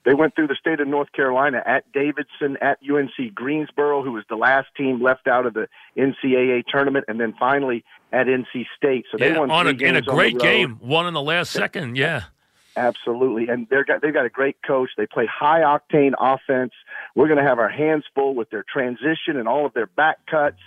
They 0.04 0.12
went 0.12 0.34
through 0.34 0.48
the 0.48 0.56
state 0.60 0.80
of 0.80 0.86
North 0.86 1.10
Carolina 1.12 1.62
at 1.64 1.90
Davidson, 1.92 2.58
at 2.60 2.78
UNC 2.88 3.34
Greensboro, 3.34 4.04
who 4.04 4.12
was 4.12 4.24
the 4.28 4.36
last 4.36 4.68
team 4.76 5.02
left 5.02 5.26
out 5.26 5.46
of 5.46 5.54
the 5.54 5.66
NCAA 5.96 6.64
tournament, 6.68 7.06
and 7.08 7.18
then 7.18 7.34
finally 7.38 7.84
at 8.12 8.26
NC 8.26 8.66
State. 8.76 9.06
So 9.10 9.16
they 9.18 9.30
Yeah, 9.30 9.38
won 9.38 9.50
on 9.50 9.66
a, 9.66 9.70
in 9.70 9.76
a 9.76 9.78
games 9.78 9.96
on 9.96 10.04
the 10.04 10.12
great 10.12 10.38
game. 10.38 10.76
One 10.80 11.06
in 11.06 11.14
the 11.14 11.22
last 11.22 11.52
second. 11.52 11.96
Yeah. 11.96 12.24
Absolutely, 12.76 13.48
and 13.48 13.68
they're 13.70 13.84
got 13.84 14.02
they've 14.02 14.12
got 14.12 14.26
a 14.26 14.30
great 14.30 14.56
coach. 14.66 14.90
They 14.96 15.06
play 15.06 15.26
high 15.26 15.60
octane 15.60 16.12
offense. 16.18 16.72
We're 17.14 17.28
going 17.28 17.38
to 17.38 17.48
have 17.48 17.60
our 17.60 17.68
hands 17.68 18.04
full 18.14 18.34
with 18.34 18.50
their 18.50 18.64
transition 18.64 19.36
and 19.36 19.46
all 19.46 19.64
of 19.64 19.74
their 19.74 19.86
back 19.86 20.26
cuts. 20.26 20.58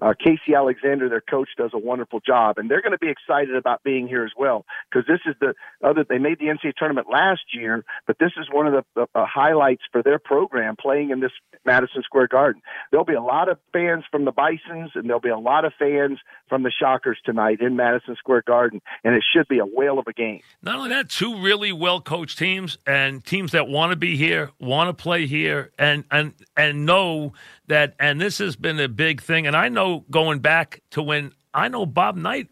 Uh, 0.00 0.14
Casey 0.18 0.54
Alexander, 0.54 1.08
their 1.08 1.20
coach, 1.20 1.48
does 1.56 1.70
a 1.72 1.78
wonderful 1.78 2.20
job, 2.20 2.58
and 2.58 2.70
they're 2.70 2.82
going 2.82 2.92
to 2.92 2.98
be 2.98 3.10
excited 3.10 3.54
about 3.54 3.82
being 3.82 4.06
here 4.08 4.24
as 4.24 4.32
well 4.36 4.64
because 4.90 5.06
this 5.06 5.20
is 5.26 5.34
the 5.40 5.54
other. 5.86 6.04
They 6.08 6.18
made 6.18 6.38
the 6.38 6.46
NCAA 6.46 6.74
tournament 6.76 7.08
last 7.10 7.42
year, 7.52 7.84
but 8.06 8.18
this 8.18 8.32
is 8.36 8.46
one 8.50 8.66
of 8.66 8.72
the, 8.72 8.84
the 8.94 9.18
uh, 9.18 9.26
highlights 9.26 9.82
for 9.92 10.02
their 10.02 10.18
program 10.18 10.76
playing 10.76 11.10
in 11.10 11.20
this 11.20 11.32
Madison 11.64 12.02
Square 12.02 12.28
Garden. 12.28 12.62
There'll 12.90 13.04
be 13.06 13.14
a 13.14 13.22
lot 13.22 13.48
of 13.48 13.58
fans 13.72 14.04
from 14.10 14.24
the 14.24 14.32
Bisons, 14.32 14.90
and 14.94 15.04
there'll 15.04 15.20
be 15.20 15.28
a 15.28 15.38
lot 15.38 15.64
of 15.64 15.72
fans 15.78 16.18
from 16.48 16.62
the 16.62 16.70
Shockers 16.70 17.18
tonight 17.24 17.60
in 17.60 17.76
Madison 17.76 18.16
Square 18.16 18.44
Garden, 18.46 18.80
and 19.04 19.14
it 19.14 19.24
should 19.34 19.48
be 19.48 19.58
a 19.58 19.66
whale 19.66 19.98
of 19.98 20.06
a 20.06 20.12
game. 20.12 20.40
Not 20.62 20.76
only 20.76 20.90
that, 20.90 21.08
two 21.08 21.40
really 21.40 21.72
well 21.72 22.00
coached 22.00 22.38
teams 22.38 22.78
and 22.86 23.24
teams 23.24 23.52
that 23.52 23.68
want 23.68 23.90
to 23.90 23.96
be 23.96 24.16
here, 24.16 24.50
want 24.58 24.88
to 24.88 25.02
play 25.02 25.26
here, 25.26 25.70
and 25.78 26.04
and 26.10 26.34
and 26.56 26.86
know 26.86 27.32
that. 27.66 27.94
And 27.98 28.20
this 28.20 28.38
has 28.38 28.56
been 28.56 28.78
a 28.80 28.88
big 28.88 29.22
thing. 29.22 29.46
And 29.46 29.56
I 29.56 29.68
know 29.86 30.04
going 30.10 30.40
back 30.40 30.82
to 30.90 31.02
when 31.02 31.32
I 31.54 31.68
know 31.68 31.86
Bob 31.86 32.16
Knight 32.16 32.48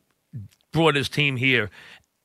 brought 0.72 0.94
his 0.94 1.08
team 1.08 1.36
here 1.36 1.70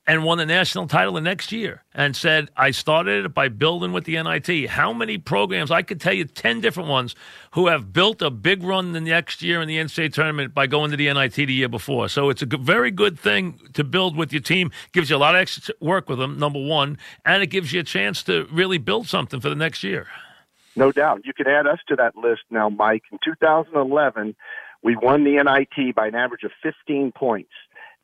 and 0.06 0.24
won 0.24 0.38
the 0.38 0.46
national 0.46 0.88
title 0.88 1.12
the 1.12 1.20
next 1.20 1.52
year 1.52 1.84
and 1.94 2.16
said, 2.16 2.48
I 2.56 2.72
started 2.72 3.26
it 3.26 3.34
by 3.34 3.48
building 3.48 3.92
with 3.92 4.04
the 4.04 4.20
NIT. 4.20 4.68
How 4.70 4.92
many 4.92 5.18
programs? 5.18 5.70
I 5.70 5.82
could 5.82 6.00
tell 6.00 6.14
you 6.14 6.24
10 6.24 6.60
different 6.60 6.88
ones 6.88 7.14
who 7.52 7.68
have 7.68 7.92
built 7.92 8.22
a 8.22 8.30
big 8.30 8.64
run 8.64 8.92
the 8.92 9.00
next 9.00 9.42
year 9.42 9.60
in 9.60 9.68
the 9.68 9.76
NCAA 9.76 10.12
tournament 10.12 10.54
by 10.54 10.66
going 10.66 10.90
to 10.90 10.96
the 10.96 11.12
NIT 11.12 11.34
the 11.34 11.52
year 11.52 11.68
before. 11.68 12.08
So 12.08 12.30
it's 12.30 12.42
a 12.42 12.46
very 12.46 12.90
good 12.90 13.20
thing 13.20 13.60
to 13.74 13.84
build 13.84 14.16
with 14.16 14.32
your 14.32 14.42
team. 14.42 14.72
Gives 14.92 15.10
you 15.10 15.16
a 15.16 15.18
lot 15.18 15.34
of 15.34 15.42
extra 15.42 15.74
work 15.80 16.08
with 16.08 16.18
them, 16.18 16.38
number 16.38 16.60
one, 16.60 16.98
and 17.24 17.42
it 17.42 17.48
gives 17.48 17.72
you 17.72 17.80
a 17.80 17.84
chance 17.84 18.22
to 18.24 18.48
really 18.50 18.78
build 18.78 19.06
something 19.06 19.38
for 19.38 19.48
the 19.48 19.54
next 19.54 19.84
year. 19.84 20.08
No 20.76 20.92
doubt. 20.92 21.22
You 21.24 21.32
could 21.34 21.48
add 21.48 21.66
us 21.66 21.78
to 21.88 21.96
that 21.96 22.16
list 22.16 22.42
now, 22.50 22.68
Mike. 22.68 23.02
In 23.12 23.18
2011, 23.24 24.34
we 24.82 24.96
won 24.96 25.24
the 25.24 25.42
NIT 25.42 25.94
by 25.94 26.08
an 26.08 26.14
average 26.14 26.44
of 26.44 26.52
15 26.62 27.12
points. 27.12 27.52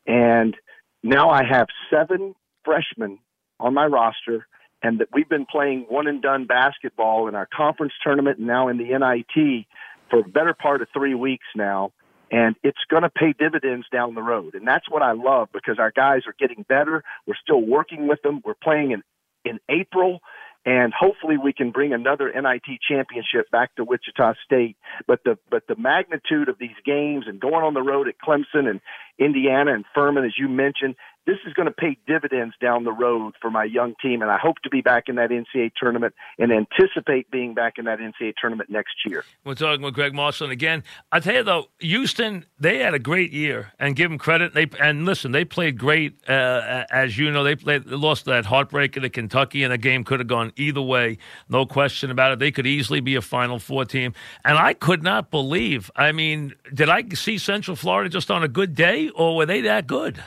And 0.07 0.57
now 1.03 1.31
I 1.31 1.43
have 1.45 1.69
seven 1.91 2.35
freshmen 2.65 3.19
on 3.59 3.75
my 3.75 3.87
roster, 3.87 4.47
and 4.83 5.01
that 5.01 5.09
we've 5.13 5.29
been 5.29 5.47
playing 5.51 5.87
one 5.89 6.07
and 6.07 6.21
done 6.21 6.47
basketball 6.47 7.29
in 7.29 7.35
our 7.35 7.49
conference 7.55 7.93
tournament 8.03 8.39
and 8.39 8.47
now 8.47 8.69
in 8.69 8.77
the 8.77 8.85
NIT 8.85 9.67
for 10.11 10.21
a 10.21 10.29
better 10.29 10.55
part 10.55 10.83
of 10.83 10.89
three 10.93 11.15
weeks 11.15 11.47
now. 11.55 11.93
And 12.31 12.57
it's 12.65 12.79
going 12.91 13.05
to 13.05 13.11
pay 13.11 13.33
dividends 13.39 13.87
down 13.93 14.15
the 14.15 14.23
road. 14.23 14.55
And 14.55 14.67
that's 14.67 14.91
what 14.91 15.01
I 15.01 15.13
love 15.13 15.49
because 15.53 15.79
our 15.79 15.93
guys 15.93 16.23
are 16.27 16.35
getting 16.39 16.65
better. 16.69 17.05
We're 17.27 17.37
still 17.41 17.61
working 17.61 18.09
with 18.09 18.21
them. 18.23 18.41
We're 18.45 18.55
playing 18.55 18.91
in, 18.91 19.03
in 19.45 19.61
April 19.69 20.21
and 20.67 20.93
hopefully 20.93 21.37
we 21.39 21.53
can 21.53 21.71
bring 21.71 21.93
another 21.93 22.31
NIT 22.31 22.81
championship 22.87 23.49
back 23.53 23.75
to 23.77 23.85
Wichita 23.85 24.35
State. 24.45 24.77
But 25.07 25.21
the 25.25 25.39
but 25.49 25.63
the 25.69 25.77
magnitude 25.77 26.49
of 26.49 26.59
these 26.59 26.77
games 26.85 27.27
and 27.29 27.41
going 27.41 27.65
on 27.65 27.73
the 27.73 27.83
road 27.83 28.09
at 28.09 28.17
Clemson 28.19 28.69
and 28.69 28.81
Indiana 29.19 29.73
and 29.73 29.85
Furman, 29.95 30.25
as 30.25 30.33
you 30.37 30.49
mentioned, 30.49 30.97
this 31.27 31.39
is 31.47 31.53
going 31.55 31.67
to 31.67 31.75
pay 31.75 31.99
dividends 32.07 32.55
down 32.61 32.85
the 32.85 32.93
road 32.93 33.35
for 33.41 33.51
my 33.51 33.65
young 33.65 33.95
team, 34.01 34.23
and 34.23 34.31
I 34.31 34.39
hope 34.39 34.57
to 34.63 34.71
be 34.71 34.81
back 34.81 35.09
in 35.09 35.17
that 35.17 35.31
NCAA 35.31 35.73
tournament 35.77 36.15
and 36.39 36.53
anticipate 36.53 37.31
being 37.31 37.53
back 37.53 37.75
in 37.79 37.85
that 37.87 37.99
NCAA 37.99 38.35
tournament 38.41 38.71
next 38.71 38.95
year. 39.05 39.25
We're 39.45 39.55
talking 39.55 39.83
with 39.83 39.95
Gregg 39.95 40.15
Marshall 40.15 40.51
again. 40.51 40.85
I 41.11 41.21
tell 41.21 41.35
you 41.35 41.43
though, 41.43 41.67
Houston 41.81 42.47
they 42.59 42.79
had 42.79 42.95
a 42.95 42.99
great 42.99 43.33
year, 43.33 43.73
and 43.79 43.97
give 43.97 44.11
them 44.11 44.19
credit. 44.19 44.55
They 44.55 44.69
and 44.81 45.05
listen, 45.05 45.33
they 45.33 45.45
played 45.45 45.79
great. 45.79 46.17
Uh, 46.29 46.85
as 46.91 47.19
you 47.19 47.31
know, 47.31 47.43
they 47.43 47.57
played 47.57 47.85
they 47.85 47.97
lost 47.97 48.25
that 48.27 48.45
heartbreaker 48.45 49.01
to 49.01 49.11
Kentucky, 49.11 49.65
and 49.65 49.73
the 49.73 49.79
game 49.79 50.05
could 50.05 50.21
have 50.21 50.29
gone 50.29 50.53
either 50.57 50.83
way, 50.83 51.19
no 51.49 51.67
question 51.67 52.11
about 52.11 52.33
it. 52.33 52.39
They 52.39 52.53
could 52.53 52.67
easily 52.67 53.01
be 53.01 53.17
a 53.17 53.23
Final 53.23 53.59
Four 53.59 53.85
team, 53.85 54.15
and 54.45 54.57
I 54.59 54.75
could 54.75 55.03
not 55.03 55.31
believe. 55.31 55.91
I 55.97 56.13
mean, 56.13 56.55
did 56.73 56.89
I 56.89 57.05
see 57.15 57.39
Central 57.39 57.77
Florida 57.77 58.09
just 58.09 58.31
on 58.31 58.45
a 58.45 58.49
good 58.49 58.75
day, 58.75 59.09
or 59.11 59.37
were 59.37 59.47
they 59.47 59.61
that 59.63 59.87
good? 59.87 60.23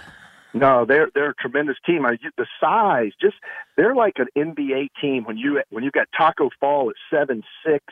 No, 0.54 0.86
they're 0.86 1.10
they're 1.14 1.32
a 1.32 1.36
tremendous 1.36 1.78
team. 1.86 2.06
I, 2.06 2.18
the 2.38 2.48
size, 2.60 3.12
just 3.22 3.36
they're 3.78 3.96
like 3.96 4.16
an 4.18 4.28
NBA 4.36 4.90
team. 5.00 5.24
When 5.26 5.38
you 5.38 5.62
when 5.70 5.84
you 5.84 5.92
got 5.92 6.08
Taco 6.18 6.50
Fall 6.60 6.90
at 6.90 6.96
seven 7.16 7.44
six 7.66 7.86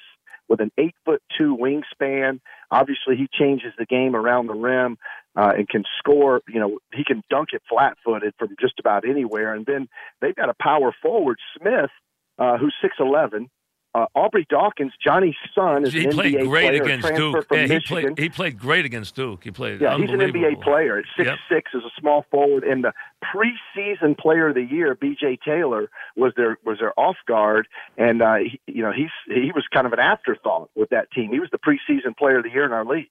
with 0.50 0.60
an 0.60 0.72
eight 0.78 0.96
foot 1.06 1.22
two 1.38 1.56
wingspan, 1.56 2.40
obviously 2.72 3.16
he 3.16 3.28
changes 3.32 3.74
the 3.78 3.86
game 3.86 4.16
around 4.16 4.48
the 4.48 4.56
rim 4.56 4.98
uh, 5.36 5.54
and 5.56 5.70
can 5.70 5.84
score. 6.00 6.42
You 6.48 6.60
know, 6.60 6.80
he 6.94 7.04
can 7.04 7.22
dunk 7.30 7.50
it 7.54 7.62
flat 7.70 7.98
footed 8.04 8.34
from 8.40 8.56
just 8.60 8.80
about 8.80 9.08
anywhere. 9.08 9.54
And 9.54 9.66
then 9.66 9.88
they've 10.22 10.36
got 10.36 10.50
a 10.50 10.56
power 10.60 10.94
forward, 11.02 11.38
Smith, 11.60 11.92
uh, 12.40 12.58
who's 12.58 12.74
six 12.82 12.96
eleven, 13.00 13.50
uh, 13.94 14.06
Aubrey 14.16 14.46
Dawkins, 14.50 14.94
Johnny's 15.04 15.36
son, 15.56 15.86
is 15.86 15.94
he 15.94 16.06
an 16.06 16.12
played 16.12 16.36
NBA 16.36 16.48
great 16.48 16.70
player, 16.70 16.84
against 16.84 17.16
Duke. 17.16 17.46
Yeah, 17.52 17.68
he, 17.68 17.80
played, 17.80 18.20
he 18.20 18.30
played 18.30 18.60
great 18.60 18.86
against 18.86 19.16
Duke. 19.16 19.44
He 19.44 19.52
played. 19.52 19.82
Yeah, 19.82 19.98
he's 19.98 20.10
an 20.12 20.20
NBA 20.20 20.62
player 20.62 21.00
at 21.00 21.06
six 21.16 21.28
yep. 21.28 21.38
six 21.50 21.72
as 21.76 21.82
a 21.84 22.00
small 22.00 22.26
forward. 22.30 22.64
And 22.64 22.84
the 22.84 22.94
preseason 23.24 24.18
player 24.18 24.50
of 24.50 24.56
the 24.56 24.64
year, 24.64 24.96
B.J. 24.96 25.40
Taylor, 25.44 25.90
was 26.16 26.34
their 26.36 26.58
was 26.64 26.78
their 26.80 26.98
off 27.00 27.18
guard, 27.28 27.68
and 27.98 28.22
uh, 28.22 28.36
he, 28.36 28.60
you 28.68 28.84
know 28.84 28.92
he's 28.92 29.10
he 29.26 29.52
was 29.56 29.66
kind 29.74 29.88
of 29.88 29.94
an 29.94 30.00
afterthought 30.00 30.70
with 30.76 30.90
that 30.90 31.12
team. 31.12 31.32
He 31.32 31.40
was 31.40 31.50
the 31.52 31.58
preseason 31.58 32.16
player 32.16 32.38
of 32.38 32.44
the 32.44 32.52
year 32.52 32.66
in 32.66 32.72
our 32.72 32.86
league. 32.86 33.10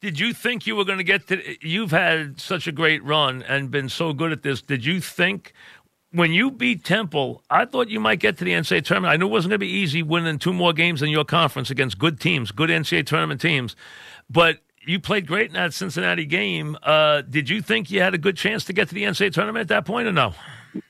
Did 0.00 0.18
you 0.18 0.32
think 0.32 0.66
you 0.66 0.76
were 0.76 0.84
going 0.84 0.98
to 0.98 1.04
get 1.04 1.26
to? 1.28 1.42
You've 1.60 1.90
had 1.90 2.40
such 2.40 2.66
a 2.66 2.72
great 2.72 3.04
run 3.04 3.42
and 3.42 3.70
been 3.70 3.90
so 3.90 4.14
good 4.14 4.32
at 4.32 4.42
this. 4.42 4.62
Did 4.62 4.84
you 4.84 4.98
think 4.98 5.52
when 6.12 6.32
you 6.32 6.50
beat 6.50 6.84
Temple, 6.84 7.42
I 7.48 7.64
thought 7.64 7.88
you 7.88 8.00
might 8.00 8.18
get 8.18 8.38
to 8.38 8.44
the 8.44 8.52
NCAA 8.52 8.84
tournament. 8.84 9.12
I 9.12 9.16
knew 9.16 9.26
it 9.26 9.30
wasn't 9.30 9.50
going 9.50 9.60
to 9.60 9.66
be 9.66 9.70
easy 9.70 10.02
winning 10.02 10.38
two 10.38 10.52
more 10.52 10.72
games 10.72 11.02
in 11.02 11.10
your 11.10 11.24
conference 11.24 11.70
against 11.70 11.98
good 11.98 12.20
teams, 12.20 12.50
good 12.50 12.70
NCAA 12.70 13.06
tournament 13.06 13.40
teams. 13.40 13.76
But 14.28 14.58
you 14.84 14.98
played 14.98 15.26
great 15.26 15.48
in 15.48 15.52
that 15.54 15.72
Cincinnati 15.72 16.26
game. 16.26 16.76
Uh, 16.82 17.22
did 17.22 17.48
you 17.48 17.62
think 17.62 17.90
you 17.90 18.00
had 18.00 18.14
a 18.14 18.18
good 18.18 18.36
chance 18.36 18.64
to 18.64 18.72
get 18.72 18.88
to 18.88 18.94
the 18.94 19.04
NCAA 19.04 19.32
tournament 19.32 19.62
at 19.62 19.68
that 19.68 19.84
point, 19.84 20.08
or 20.08 20.12
no? 20.12 20.34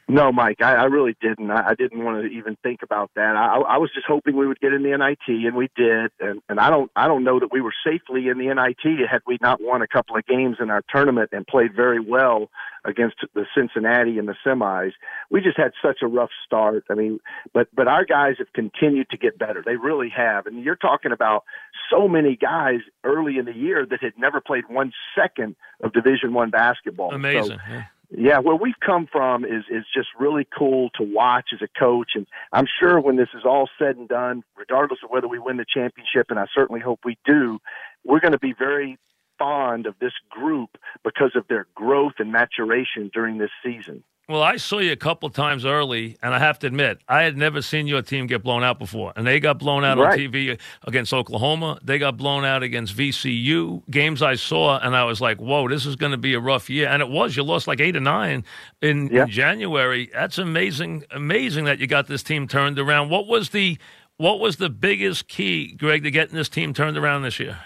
No, 0.09 0.33
Mike, 0.33 0.61
I, 0.61 0.75
I 0.75 0.85
really 0.85 1.17
didn't. 1.21 1.51
I, 1.51 1.69
I 1.69 1.75
didn't 1.75 2.05
want 2.05 2.23
to 2.23 2.29
even 2.31 2.57
think 2.63 2.83
about 2.83 3.11
that. 3.15 3.37
I, 3.37 3.59
I 3.59 3.79
was 3.79 3.91
just 3.95 4.07
hoping 4.07 4.37
we 4.37 4.47
would 4.47 4.61
get 4.61 4.73
in 4.73 4.83
the 4.83 4.97
NIT, 4.97 5.47
and 5.47 5.55
we 5.55 5.71
did. 5.77 6.11
And, 6.19 6.43
and 6.49 6.59
I 6.59 6.69
don't, 6.69 6.91
I 6.97 7.07
don't 7.07 7.23
know 7.23 7.39
that 7.39 7.53
we 7.53 7.61
were 7.61 7.73
safely 7.85 8.29
in 8.29 8.39
the 8.39 8.53
NIT 8.53 9.09
had 9.09 9.23
we 9.27 9.39
not 9.41 9.61
won 9.63 9.83
a 9.83 9.87
couple 9.87 10.17
of 10.17 10.27
games 10.27 10.57
in 10.61 10.71
our 10.71 10.83
tournament 10.93 11.31
and 11.33 11.47
played 11.47 11.75
very 11.75 12.01
well 12.01 12.51
against 12.85 13.17
the 13.35 13.47
Cincinnati 13.55 14.19
in 14.19 14.27
the 14.27 14.35
semis. 14.45 14.93
We 15.31 15.41
just 15.41 15.57
had 15.57 15.73
such 15.81 15.99
a 16.03 16.07
rough 16.07 16.31
start. 16.45 16.85
I 16.91 16.95
mean, 16.95 17.21
but 17.53 17.69
but 17.75 17.87
our 17.87 18.05
guys 18.05 18.37
have 18.39 18.53
continued 18.53 19.11
to 19.11 19.17
get 19.17 19.39
better. 19.39 19.63
They 19.65 19.77
really 19.77 20.09
have. 20.17 20.47
And 20.47 20.65
you're 20.65 20.77
talking 20.77 21.13
about 21.13 21.45
so 21.91 22.09
many 22.09 22.37
guys 22.37 22.81
early 23.05 23.39
in 23.39 23.45
the 23.45 23.55
year 23.55 23.87
that 23.87 24.03
had 24.03 24.15
never 24.19 24.41
played 24.41 24.65
one 24.69 24.93
second 25.15 25.57
of 25.83 25.93
Division 25.93 26.33
One 26.33 26.51
basketball. 26.51 27.13
Amazing. 27.13 27.59
So, 27.59 27.65
yeah 27.69 27.85
yeah, 28.17 28.39
where 28.39 28.57
we've 28.57 28.79
come 28.85 29.07
from 29.11 29.45
is 29.45 29.65
is 29.71 29.85
just 29.95 30.09
really 30.19 30.47
cool 30.57 30.91
to 30.97 31.03
watch 31.03 31.51
as 31.53 31.61
a 31.63 31.79
coach, 31.79 32.11
and 32.15 32.27
I'm 32.53 32.67
sure 32.81 33.01
when 33.01 33.17
this 33.17 33.29
is 33.35 33.43
all 33.45 33.69
said 33.79 33.97
and 33.97 34.09
done, 34.09 34.43
regardless 34.57 35.01
of 35.05 35.11
whether 35.11 35.29
we 35.29 35.39
win 35.39 35.59
the 35.59 35.67
championship, 35.73 36.27
and 36.31 36.39
I 36.39 36.47
certainly 36.55 36.81
hope 36.81 37.01
we 37.05 37.19
do, 37.25 37.59
we're 38.05 38.21
going 38.21 38.33
to 38.33 38.39
be 38.39 38.53
very 38.53 38.99
fond 39.39 39.87
of 39.87 39.95
this 40.01 40.13
group 40.29 40.71
because 41.05 41.33
of 41.35 41.47
their 41.49 41.67
growth 41.75 42.15
and 42.19 42.33
maturation 42.33 43.11
during 43.13 43.39
this 43.39 43.51
season. 43.65 44.03
Well, 44.31 44.43
I 44.43 44.59
saw 44.59 44.79
you 44.79 44.93
a 44.93 44.97
couple 44.97 45.29
times 45.29 45.65
early, 45.65 46.17
and 46.23 46.33
I 46.33 46.39
have 46.39 46.57
to 46.61 46.69
admit, 46.69 47.01
I 47.09 47.23
had 47.23 47.37
never 47.37 47.61
seen 47.63 47.89
your 47.89 48.01
team 48.01 48.29
get 48.29 48.45
blown 48.45 48.63
out 48.63 48.79
before. 48.79 49.13
And 49.17 49.27
they 49.27 49.41
got 49.41 49.59
blown 49.59 49.85
out 49.85 49.99
right. 49.99 50.13
on 50.13 50.19
TV 50.19 50.57
against 50.87 51.13
Oklahoma. 51.13 51.81
They 51.83 51.99
got 51.99 52.17
blown 52.17 52.45
out 52.45 52.63
against 52.63 52.97
VCU. 52.97 53.83
Games 53.91 54.23
I 54.23 54.37
saw, 54.37 54.79
and 54.79 54.95
I 54.95 55.03
was 55.03 55.21
like, 55.21 55.39
whoa, 55.39 55.69
this 55.69 55.85
is 55.85 55.97
going 55.97 56.13
to 56.13 56.19
be 56.19 56.35
a 56.35 56.41
rough 56.41 56.71
year. 56.71 56.87
And 56.87 57.03
it 57.03 57.09
was. 57.09 57.37
You 57.37 57.43
lost 57.43 57.67
like 57.67 57.81
eight 57.81 57.97
or 57.97 58.01
nine 58.01 58.45
in, 58.81 59.09
yeah. 59.09 59.25
in 59.25 59.31
January. 59.31 60.11
That's 60.15 60.39
amazing, 60.39 61.07
amazing 61.11 61.65
that 61.65 61.81
you 61.81 61.89
got 61.89 62.07
this 62.07 62.23
team 62.23 62.47
turned 62.47 62.79
around. 62.79 63.11
What 63.11 63.27
was 63.27 63.51
the 63.51 63.79
what 64.17 64.39
was 64.39 64.59
the 64.59 64.71
biggest 64.71 65.27
key, 65.27 65.73
Gregg, 65.73 66.05
to 66.05 66.11
getting 66.11 66.37
this 66.37 66.49
team 66.49 66.73
turned 66.73 66.97
around 66.97 67.23
this 67.23 67.41
year? 67.41 67.59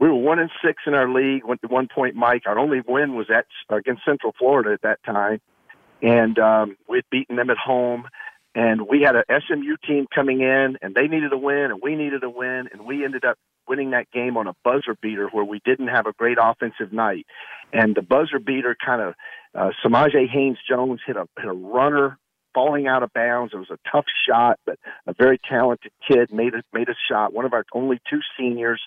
we 0.00 0.08
were 0.08 0.14
one 0.14 0.38
and 0.38 0.50
six 0.64 0.84
in 0.86 0.94
our 0.94 1.08
league. 1.08 1.44
Went 1.44 1.60
to 1.60 1.68
one 1.68 1.86
point, 1.94 2.16
Mike. 2.16 2.44
Our 2.46 2.58
only 2.58 2.80
win 2.88 3.14
was 3.14 3.26
at 3.28 3.44
against 3.68 4.02
Central 4.04 4.34
Florida 4.38 4.72
at 4.72 4.80
that 4.82 5.04
time, 5.04 5.40
and 6.02 6.38
um, 6.38 6.76
we'd 6.88 7.04
beaten 7.10 7.36
them 7.36 7.50
at 7.50 7.58
home. 7.58 8.08
And 8.54 8.88
we 8.88 9.02
had 9.02 9.14
a 9.14 9.24
SMU 9.28 9.76
team 9.86 10.06
coming 10.12 10.40
in, 10.40 10.76
and 10.82 10.94
they 10.94 11.06
needed 11.06 11.32
a 11.32 11.38
win, 11.38 11.70
and 11.70 11.80
we 11.80 11.94
needed 11.94 12.24
a 12.24 12.30
win, 12.30 12.68
and 12.72 12.84
we 12.84 13.04
ended 13.04 13.24
up 13.24 13.38
winning 13.68 13.90
that 13.90 14.10
game 14.10 14.36
on 14.36 14.48
a 14.48 14.54
buzzer 14.64 14.96
beater 15.00 15.28
where 15.28 15.44
we 15.44 15.60
didn't 15.64 15.86
have 15.86 16.06
a 16.06 16.12
great 16.12 16.38
offensive 16.40 16.92
night. 16.92 17.26
And 17.72 17.94
the 17.94 18.02
buzzer 18.02 18.40
beater 18.40 18.76
kind 18.84 19.00
of, 19.00 19.14
uh, 19.54 19.70
Samajae 19.84 20.28
Haynes 20.28 20.58
Jones 20.68 21.00
hit 21.06 21.16
a 21.16 21.28
hit 21.38 21.48
a 21.48 21.52
runner 21.52 22.18
falling 22.52 22.88
out 22.88 23.04
of 23.04 23.12
bounds. 23.12 23.52
It 23.54 23.58
was 23.58 23.70
a 23.70 23.78
tough 23.90 24.06
shot, 24.28 24.58
but 24.66 24.78
a 25.06 25.14
very 25.14 25.38
talented 25.48 25.92
kid 26.06 26.32
made 26.32 26.54
a 26.54 26.62
made 26.72 26.88
a 26.88 26.94
shot. 27.08 27.32
One 27.32 27.44
of 27.44 27.52
our 27.52 27.64
only 27.72 28.00
two 28.10 28.20
seniors, 28.36 28.80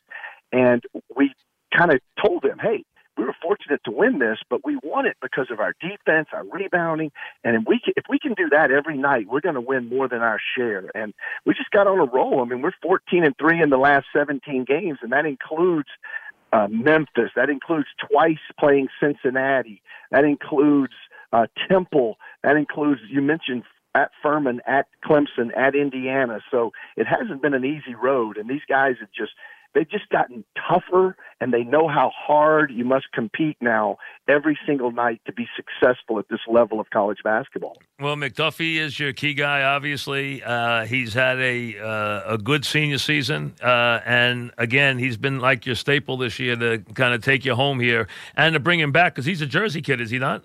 and 0.51 0.84
we 1.15 1.34
kind 1.75 1.93
of 1.93 2.00
told 2.22 2.43
him, 2.43 2.60
"Hey, 2.60 2.84
we 3.17 3.24
were 3.24 3.36
fortunate 3.41 3.82
to 3.86 3.91
win 3.91 4.20
this, 4.20 4.39
but 4.50 4.65
we 4.65 4.77
won 4.84 5.05
it 5.05 5.17
because 5.22 5.48
of 5.51 5.60
our 5.60 5.74
defense, 5.79 6.29
our 6.34 6.43
rebounding, 6.46 7.12
and 7.43 7.55
if 7.55 7.63
we 7.67 7.79
can, 7.79 7.93
if 7.96 8.05
we 8.10 8.20
can 8.20 8.34
do 8.34 8.50
that 8.50 8.72
every 8.72 8.98
night, 8.98 9.27
we're 9.27 9.41
going 9.41 9.55
to 9.55 9.62
win 9.62 9.89
more 9.89 10.08
than 10.08 10.22
our 10.22 10.39
share. 10.55 10.89
And 10.96 11.13
we 11.46 11.53
just 11.53 11.72
got 11.72 11.88
on 11.88 12.00
a 12.00 12.05
roll. 12.05 12.41
I 12.41 12.46
mean, 12.46 12.62
we're 12.62 12.72
14 12.82 13.24
and 13.24 13.36
three 13.38 13.62
in 13.62 13.70
the 13.70 13.77
last 13.77 14.08
17 14.13 14.65
games, 14.65 15.00
and 15.01 15.12
that 15.12 15.25
includes 15.25 15.89
uh, 16.51 16.67
Memphis. 16.70 17.32
That 17.36 17.50
includes 17.50 17.88
twice 18.10 18.38
playing 18.60 18.88
Cincinnati. 19.00 19.82
That 20.12 20.24
includes 20.24 20.93
uh, 21.32 21.48
Temple. 21.70 22.17
That 22.43 22.55
includes 22.55 23.01
you 23.10 23.22
mentioned 23.22 23.63
at 23.96 24.12
Furman, 24.22 24.62
at 24.65 24.88
Clemson, 25.05 25.55
at 25.55 25.75
Indiana. 25.75 26.39
So 26.50 26.72
it 26.98 27.05
hasn't 27.05 27.41
been 27.41 27.53
an 27.53 27.65
easy 27.65 27.96
road, 27.96 28.38
and 28.38 28.50
these 28.50 28.65
guys 28.67 28.96
have 29.00 29.12
just 29.12 29.34
they've 29.74 29.89
just 29.89 30.10
gotten 30.10 30.44
tougher 30.68 31.15
and 31.39 31.53
they 31.53 31.63
know 31.63 31.88
how 31.88 32.12
hard 32.15 32.72
you 32.72 32.86
must 32.86 33.12
compete 33.13 33.58
now 33.60 33.98
every 34.27 34.58
single 34.65 34.92
night 34.92 35.22
to 35.25 35.34
be 35.34 35.48
successful 35.56 36.20
at 36.20 36.25
this 36.30 36.39
level 36.48 36.80
of 36.80 36.89
college 36.89 37.20
basketball. 37.24 37.77
Well, 38.00 38.15
McDuffie 38.15 38.77
is 38.77 39.00
your 39.00 39.13
key 39.13 39.34
guy. 39.34 39.63
Obviously, 39.63 40.42
uh, 40.44 40.86
he's 40.86 41.13
had 41.13 41.39
a 41.39 41.77
uh, 41.80 42.34
a 42.34 42.38
good 42.38 42.65
senior 42.65 42.98
season, 42.98 43.56
uh, 43.62 44.00
and 44.06 44.51
again, 44.58 44.98
he's 44.98 45.18
been 45.18 45.39
like 45.39 45.65
your 45.65 45.75
staple 45.75 46.18
this 46.18 46.39
year 46.39 46.56
to 46.56 46.80
kind 46.94 47.13
of 47.13 47.22
take 47.22 47.46
you 47.46 47.56
home 47.56 47.80
here 47.80 48.08
and 48.36 48.53
to 48.53 48.60
bring 48.60 48.80
him 48.80 48.92
back 48.92 49.13
because 49.13 49.25
he's 49.25 49.42
a 49.42 49.46
Jersey 49.48 49.82
kid, 49.82 50.00
is 50.00 50.10
he 50.10 50.20
not? 50.20 50.44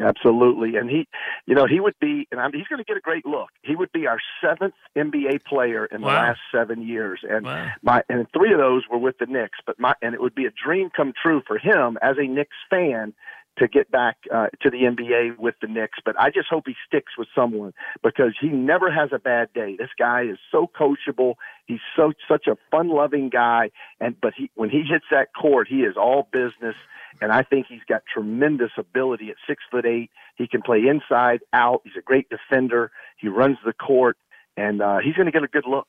Absolutely, 0.00 0.76
and 0.76 0.88
he, 0.88 1.06
you 1.46 1.54
know, 1.54 1.66
he 1.66 1.80
would 1.80 1.98
be, 2.00 2.26
and 2.30 2.40
I'm, 2.40 2.52
he's 2.52 2.66
going 2.66 2.78
to 2.78 2.84
get 2.84 2.96
a 2.96 3.00
great 3.00 3.26
look. 3.26 3.50
He 3.62 3.74
would 3.76 3.92
be 3.92 4.06
our 4.06 4.18
seventh 4.40 4.74
NBA 4.96 5.44
player 5.44 5.86
in 5.86 6.00
the 6.02 6.06
last 6.06 6.40
seven 6.52 6.86
years, 6.86 7.20
and 7.28 7.44
Wow. 7.46 7.70
my 7.82 8.02
and 8.08 8.26
three 8.32 8.52
of 8.52 8.58
those 8.58 8.82
were 8.90 8.98
with 8.98 9.18
the 9.18 9.26
Knicks. 9.26 9.58
But 9.66 9.78
my 9.78 9.94
and 10.02 10.14
it 10.14 10.20
would 10.20 10.34
be 10.34 10.46
a 10.46 10.50
dream 10.50 10.90
come 10.94 11.12
true 11.20 11.42
for 11.46 11.58
him 11.58 11.98
as 12.02 12.16
a 12.18 12.26
Knicks 12.26 12.56
fan 12.70 13.14
to 13.58 13.68
get 13.68 13.90
back 13.90 14.16
uh, 14.32 14.46
to 14.62 14.70
the 14.70 14.82
NBA 14.82 15.36
with 15.38 15.56
the 15.60 15.66
Knicks. 15.66 15.98
But 16.04 16.18
I 16.18 16.30
just 16.30 16.48
hope 16.48 16.64
he 16.66 16.74
sticks 16.86 17.12
with 17.18 17.28
someone 17.34 17.72
because 18.02 18.34
he 18.40 18.48
never 18.48 18.90
has 18.90 19.10
a 19.12 19.18
bad 19.18 19.52
day. 19.52 19.76
This 19.76 19.90
guy 19.98 20.22
is 20.22 20.38
so 20.50 20.70
coachable. 20.78 21.34
He's 21.66 21.80
so 21.96 22.12
such 22.28 22.46
a 22.46 22.56
fun-loving 22.70 23.30
guy, 23.30 23.70
and 24.00 24.18
but 24.20 24.32
he 24.36 24.50
when 24.54 24.70
he 24.70 24.82
hits 24.82 25.06
that 25.10 25.28
court, 25.34 25.68
he 25.68 25.82
is 25.82 25.96
all 25.96 26.28
business. 26.32 26.76
And 27.20 27.32
I 27.32 27.42
think 27.42 27.66
he's 27.68 27.84
got 27.88 28.02
tremendous 28.12 28.70
ability 28.76 29.30
at 29.30 29.36
six 29.46 29.62
foot 29.70 29.84
eight. 29.86 30.10
He 30.36 30.46
can 30.46 30.62
play 30.62 30.86
inside, 30.86 31.40
out. 31.52 31.82
He's 31.84 31.96
a 31.98 32.02
great 32.02 32.28
defender. 32.28 32.90
He 33.16 33.28
runs 33.28 33.58
the 33.64 33.72
court, 33.72 34.16
and 34.56 34.80
uh, 34.80 34.98
he's 34.98 35.14
going 35.14 35.26
to 35.26 35.32
get 35.32 35.42
a 35.42 35.48
good 35.48 35.66
look. 35.66 35.88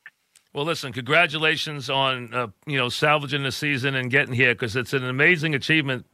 Well, 0.52 0.64
listen, 0.64 0.92
congratulations 0.92 1.88
on 1.88 2.34
uh, 2.34 2.48
you 2.66 2.76
know 2.76 2.88
salvaging 2.88 3.44
the 3.44 3.52
season 3.52 3.94
and 3.94 4.10
getting 4.10 4.34
here 4.34 4.52
because 4.52 4.74
it's 4.74 4.92
an 4.92 5.04
amazing 5.04 5.54
achievement 5.54 6.06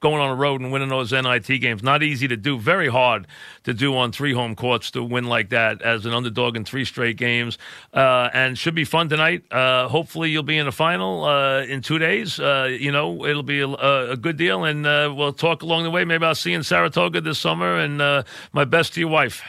going 0.00 0.20
on 0.20 0.30
the 0.30 0.34
road 0.34 0.60
and 0.60 0.72
winning 0.72 0.88
those 0.88 1.12
NIT 1.12 1.46
games. 1.60 1.80
Not 1.80 2.02
easy 2.02 2.26
to 2.26 2.36
do, 2.36 2.58
very 2.58 2.88
hard 2.88 3.28
to 3.62 3.72
do 3.72 3.96
on 3.96 4.10
three 4.10 4.32
home 4.32 4.56
courts 4.56 4.90
to 4.92 5.04
win 5.04 5.26
like 5.26 5.50
that 5.50 5.80
as 5.80 6.06
an 6.06 6.12
underdog 6.12 6.56
in 6.56 6.64
three 6.64 6.84
straight 6.84 7.16
games, 7.16 7.56
uh, 7.92 8.30
and 8.34 8.58
should 8.58 8.74
be 8.74 8.84
fun 8.84 9.08
tonight. 9.08 9.44
Uh, 9.52 9.86
hopefully, 9.86 10.28
you'll 10.28 10.42
be 10.42 10.58
in 10.58 10.66
the 10.66 10.72
final 10.72 11.22
uh, 11.22 11.62
in 11.62 11.80
two 11.80 11.98
days. 11.98 12.40
Uh, 12.40 12.64
you 12.76 12.90
know, 12.90 13.24
it'll 13.24 13.44
be 13.44 13.60
a, 13.60 13.68
a 13.68 14.16
good 14.16 14.36
deal, 14.36 14.64
and 14.64 14.84
uh, 14.88 15.14
we'll 15.16 15.32
talk 15.32 15.62
along 15.62 15.84
the 15.84 15.90
way. 15.90 16.04
Maybe 16.04 16.26
I'll 16.26 16.34
see 16.34 16.50
you 16.50 16.56
in 16.56 16.64
Saratoga 16.64 17.20
this 17.20 17.38
summer, 17.38 17.78
and 17.78 17.98
my 18.52 18.64
best 18.64 18.94
to 18.94 19.00
your 19.00 19.10
wife. 19.10 19.40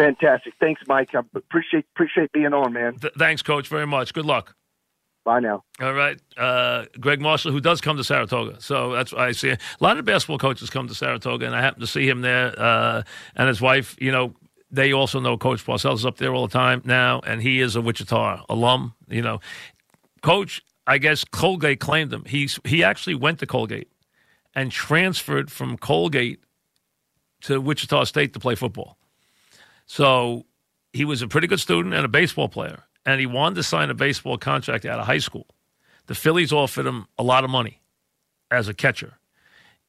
Fantastic. 0.00 0.54
Thanks, 0.58 0.80
Mike. 0.88 1.14
I 1.14 1.20
appreciate 1.34 1.84
appreciate 1.94 2.32
being 2.32 2.54
on, 2.54 2.72
man. 2.72 2.94
Th- 2.96 3.12
thanks, 3.18 3.42
Coach, 3.42 3.68
very 3.68 3.86
much. 3.86 4.14
Good 4.14 4.24
luck. 4.24 4.56
Bye 5.26 5.40
now. 5.40 5.62
All 5.78 5.92
right. 5.92 6.18
Uh, 6.38 6.86
Gregg 6.98 7.20
Marshall, 7.20 7.52
who 7.52 7.60
does 7.60 7.82
come 7.82 7.98
to 7.98 8.04
Saratoga. 8.04 8.62
So 8.62 8.92
that's 8.92 9.12
why 9.12 9.26
I 9.26 9.32
see 9.32 9.50
a 9.50 9.58
lot 9.78 9.98
of 9.98 10.06
basketball 10.06 10.38
coaches 10.38 10.70
come 10.70 10.88
to 10.88 10.94
Saratoga, 10.94 11.44
and 11.44 11.54
I 11.54 11.60
happen 11.60 11.80
to 11.80 11.86
see 11.86 12.08
him 12.08 12.22
there. 12.22 12.58
Uh, 12.58 13.02
and 13.36 13.48
his 13.48 13.60
wife, 13.60 13.94
you 14.00 14.10
know, 14.10 14.32
they 14.70 14.94
also 14.94 15.20
know 15.20 15.36
Coach 15.36 15.66
Parcells 15.66 15.96
is 15.96 16.06
up 16.06 16.16
there 16.16 16.32
all 16.32 16.46
the 16.46 16.52
time 16.52 16.80
now, 16.86 17.20
and 17.26 17.42
he 17.42 17.60
is 17.60 17.76
a 17.76 17.82
Wichita 17.82 18.46
alum. 18.48 18.94
You 19.06 19.20
know, 19.20 19.40
Coach, 20.22 20.62
I 20.86 20.96
guess 20.96 21.24
Colgate 21.24 21.80
claimed 21.80 22.10
him. 22.10 22.24
He's, 22.24 22.58
he 22.64 22.82
actually 22.82 23.16
went 23.16 23.38
to 23.40 23.46
Colgate 23.46 23.90
and 24.54 24.72
transferred 24.72 25.52
from 25.52 25.76
Colgate 25.76 26.40
to 27.42 27.60
Wichita 27.60 28.04
State 28.04 28.32
to 28.32 28.40
play 28.40 28.54
football. 28.54 28.96
So 29.90 30.46
he 30.92 31.04
was 31.04 31.20
a 31.20 31.26
pretty 31.26 31.48
good 31.48 31.58
student 31.58 31.96
and 31.96 32.04
a 32.04 32.08
baseball 32.08 32.48
player, 32.48 32.84
and 33.04 33.18
he 33.18 33.26
wanted 33.26 33.56
to 33.56 33.64
sign 33.64 33.90
a 33.90 33.94
baseball 33.94 34.38
contract 34.38 34.84
out 34.84 35.00
of 35.00 35.06
high 35.06 35.18
school. 35.18 35.48
The 36.06 36.14
Phillies 36.14 36.52
offered 36.52 36.86
him 36.86 37.08
a 37.18 37.24
lot 37.24 37.42
of 37.42 37.50
money 37.50 37.82
as 38.52 38.68
a 38.68 38.72
catcher. 38.72 39.18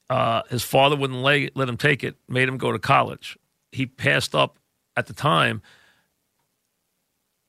Uh, 0.09 0.41
his 0.49 0.63
father 0.63 0.95
wouldn't 0.95 1.19
lay, 1.19 1.51
let 1.53 1.69
him 1.69 1.77
take 1.77 2.03
it, 2.03 2.15
made 2.27 2.47
him 2.47 2.57
go 2.57 2.71
to 2.71 2.79
college. 2.79 3.37
He 3.71 3.85
passed 3.85 4.33
up 4.33 4.57
at 4.97 5.05
the 5.05 5.13
time 5.13 5.61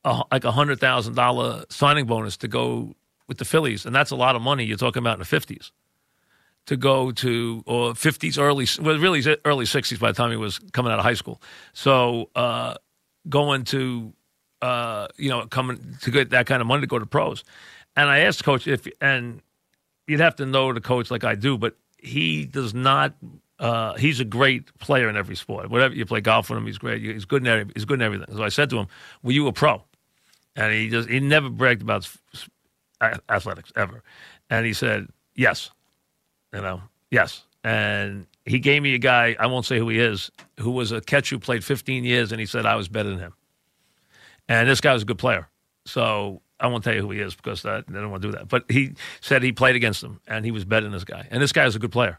a, 0.05 0.21
like 0.31 0.45
a 0.45 0.53
hundred 0.53 0.79
thousand 0.79 1.15
dollar 1.15 1.65
signing 1.71 2.05
bonus 2.05 2.37
to 2.37 2.49
go 2.49 2.95
with 3.29 3.39
the 3.39 3.47
Phillies, 3.47 3.87
and 3.87 3.95
that's 3.95 4.11
a 4.11 4.17
lot 4.17 4.37
of 4.37 4.43
money. 4.43 4.65
You're 4.65 4.77
talking 4.77 5.03
about 5.03 5.15
in 5.15 5.21
the 5.21 5.25
fifties 5.25 5.73
to 6.67 6.77
go 6.77 7.11
to 7.11 7.63
or 7.67 7.95
fifties, 7.95 8.39
early 8.39 8.67
well, 8.81 8.99
really 8.99 9.23
early 9.45 9.67
sixties 9.67 9.99
by 9.99 10.13
the 10.13 10.17
time 10.17 10.31
he 10.31 10.37
was 10.37 10.59
coming 10.73 10.93
out 10.93 10.99
of 10.99 11.05
high 11.05 11.15
school. 11.15 11.41
So 11.73 12.31
uh, 12.35 12.75
going 13.29 13.65
to 13.65 14.13
uh, 14.61 15.09
you 15.17 15.29
know 15.29 15.47
coming 15.47 15.97
to 16.03 16.11
get 16.11 16.31
that 16.31 16.47
kind 16.47 16.61
of 16.61 16.67
money 16.69 16.83
to 16.83 16.87
go 16.87 16.99
to 16.99 17.07
pros, 17.07 17.45
and 17.97 18.09
I 18.09 18.21
asked 18.21 18.45
coach 18.45 18.67
if 18.67 18.87
and 19.01 19.43
you'd 20.07 20.21
have 20.21 20.37
to 20.37 20.47
know 20.47 20.73
the 20.73 20.81
coach 20.81 21.11
like 21.11 21.25
I 21.25 21.35
do, 21.35 21.59
but 21.59 21.77
he 21.99 22.45
does 22.45 22.75
not. 22.75 23.15
Uh, 23.59 23.95
he's 23.95 24.19
a 24.19 24.25
great 24.25 24.77
player 24.79 25.09
in 25.09 25.17
every 25.17 25.37
sport. 25.37 25.71
Whatever 25.71 25.95
you 25.95 26.05
play 26.05 26.21
golf 26.21 26.51
with 26.51 26.59
him, 26.59 26.67
he's 26.67 26.79
great. 26.79 27.01
He's 27.01 27.25
good 27.25 27.43
in 27.43 27.49
every, 27.49 27.73
he's 27.75 27.85
good 27.85 28.01
in 28.01 28.03
everything. 28.03 28.35
So 28.35 28.43
I 28.43 28.49
said 28.49 28.71
to 28.71 28.79
him, 28.79 28.89
"Were 29.23 29.33
you 29.33 29.47
a 29.47 29.53
pro?" 29.53 29.83
And 30.57 30.73
he 30.73 30.89
just 30.91 31.09
he 31.09 31.21
never 31.21 31.49
bragged 31.49 31.83
about 31.83 32.09
athletics 33.29 33.73
ever. 33.77 34.03
And 34.51 34.67
he 34.67 34.73
said, 34.73 35.09
"Yes." 35.35 35.71
You 36.53 36.61
know, 36.61 36.83
yes. 37.11 37.45
And 37.65 38.27
he 38.45 38.59
gave 38.59 38.83
me 38.83 38.95
a 38.95 38.99
guy, 38.99 39.37
I 39.39 39.47
won't 39.47 39.65
say 39.65 39.79
who 39.79 39.89
he 39.89 39.99
is, 39.99 40.31
who 40.59 40.73
was 40.73 40.93
a 40.93 41.01
catcher 41.01 41.37
who 41.37 41.41
played 41.41 41.65
15 41.65 42.05
years, 42.05 42.33
and 42.33 42.41
he 42.41 42.47
said 42.47 42.67
I 42.67 42.75
was 42.75 42.89
better 42.89 43.11
than 43.11 43.19
him. 43.19 43.35
And 44.49 44.69
this 44.69 44.81
guy 44.81 44.93
was 44.93 45.03
a 45.03 45.07
good 45.07 45.19
player. 45.19 45.49
So 45.87 46.43
I 46.59 46.67
won't 46.67 46.85
tell 46.85 46.95
you 46.95 47.01
who 47.01 47.11
he 47.11 47.21
is 47.21 47.35
because 47.35 47.65
I 47.65 47.81
don't 47.81 48.11
want 48.11 48.23
to 48.23 48.29
do 48.29 48.37
that. 48.37 48.49
But 48.49 48.65
he 48.69 48.95
said 49.21 49.43
he 49.43 49.53
played 49.53 49.77
against 49.77 50.03
him, 50.03 50.21
and 50.27 50.45
he 50.45 50.51
was 50.51 50.65
better 50.65 50.85
than 50.85 50.93
this 50.93 51.05
guy. 51.05 51.27
And 51.31 51.43
this 51.43 51.53
guy 51.53 51.67
is 51.67 51.77
a 51.77 51.79
good 51.79 51.93
player. 51.93 52.19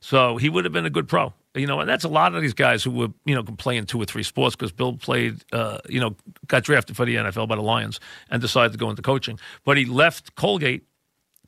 So 0.00 0.36
he 0.36 0.48
would 0.48 0.64
have 0.64 0.72
been 0.72 0.86
a 0.86 0.90
good 0.90 1.08
pro. 1.08 1.32
You 1.54 1.66
know, 1.66 1.80
and 1.80 1.88
that's 1.88 2.04
a 2.04 2.08
lot 2.08 2.34
of 2.34 2.42
these 2.42 2.52
guys 2.52 2.82
who 2.82 2.90
were, 2.90 3.08
you 3.24 3.34
know, 3.34 3.44
can 3.44 3.56
play 3.56 3.76
in 3.76 3.86
two 3.86 4.02
or 4.02 4.04
three 4.04 4.24
sports 4.24 4.56
because 4.56 4.72
Bill 4.72 4.96
played, 4.96 5.44
uh, 5.52 5.78
you 5.88 6.00
know, 6.00 6.16
got 6.48 6.64
drafted 6.64 6.96
for 6.96 7.04
the 7.04 7.14
NFL 7.14 7.46
by 7.46 7.54
the 7.54 7.62
Lions 7.62 8.00
and 8.28 8.42
decided 8.42 8.72
to 8.72 8.78
go 8.78 8.90
into 8.90 9.02
coaching. 9.02 9.38
But 9.64 9.76
he 9.76 9.84
left 9.84 10.34
Colgate 10.34 10.84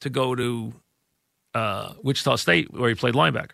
to 0.01 0.09
go 0.09 0.37
to 0.37 0.73
uh, 1.57 1.95
Wichita 2.03 2.37
State, 2.37 2.73
where 2.73 2.89
he 2.89 2.95
played 2.95 3.15
linebacker. 3.15 3.53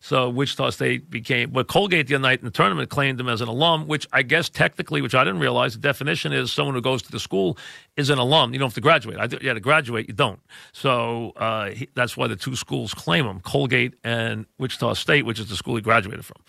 So 0.00 0.28
Wichita 0.28 0.68
State 0.70 1.08
became, 1.08 1.50
but 1.50 1.66
Colgate 1.66 2.06
the 2.08 2.16
other 2.16 2.22
night 2.22 2.40
in 2.40 2.44
the 2.44 2.50
tournament 2.50 2.90
claimed 2.90 3.18
him 3.18 3.28
as 3.28 3.40
an 3.40 3.48
alum, 3.48 3.86
which 3.86 4.06
I 4.12 4.20
guess 4.22 4.50
technically, 4.50 5.00
which 5.00 5.14
I 5.14 5.24
didn't 5.24 5.40
realize, 5.40 5.72
the 5.72 5.80
definition 5.80 6.30
is 6.34 6.52
someone 6.52 6.74
who 6.74 6.82
goes 6.82 7.00
to 7.02 7.10
the 7.10 7.18
school 7.18 7.56
is 7.96 8.10
an 8.10 8.18
alum. 8.18 8.52
You 8.52 8.58
don't 8.58 8.66
have 8.66 8.74
to 8.74 8.82
graduate. 8.82 9.16
I, 9.18 9.24
you 9.40 9.48
had 9.48 9.54
to 9.54 9.60
graduate, 9.60 10.06
you 10.06 10.12
don't. 10.12 10.40
So 10.72 11.32
uh, 11.36 11.70
he, 11.70 11.88
that's 11.94 12.18
why 12.18 12.26
the 12.26 12.36
two 12.36 12.54
schools 12.54 12.92
claim 12.92 13.24
him, 13.24 13.40
Colgate 13.40 13.94
and 14.04 14.44
Wichita 14.58 14.92
State, 14.92 15.24
which 15.24 15.40
is 15.40 15.48
the 15.48 15.56
school 15.56 15.76
he 15.76 15.80
graduated 15.80 16.24
from. 16.26 16.42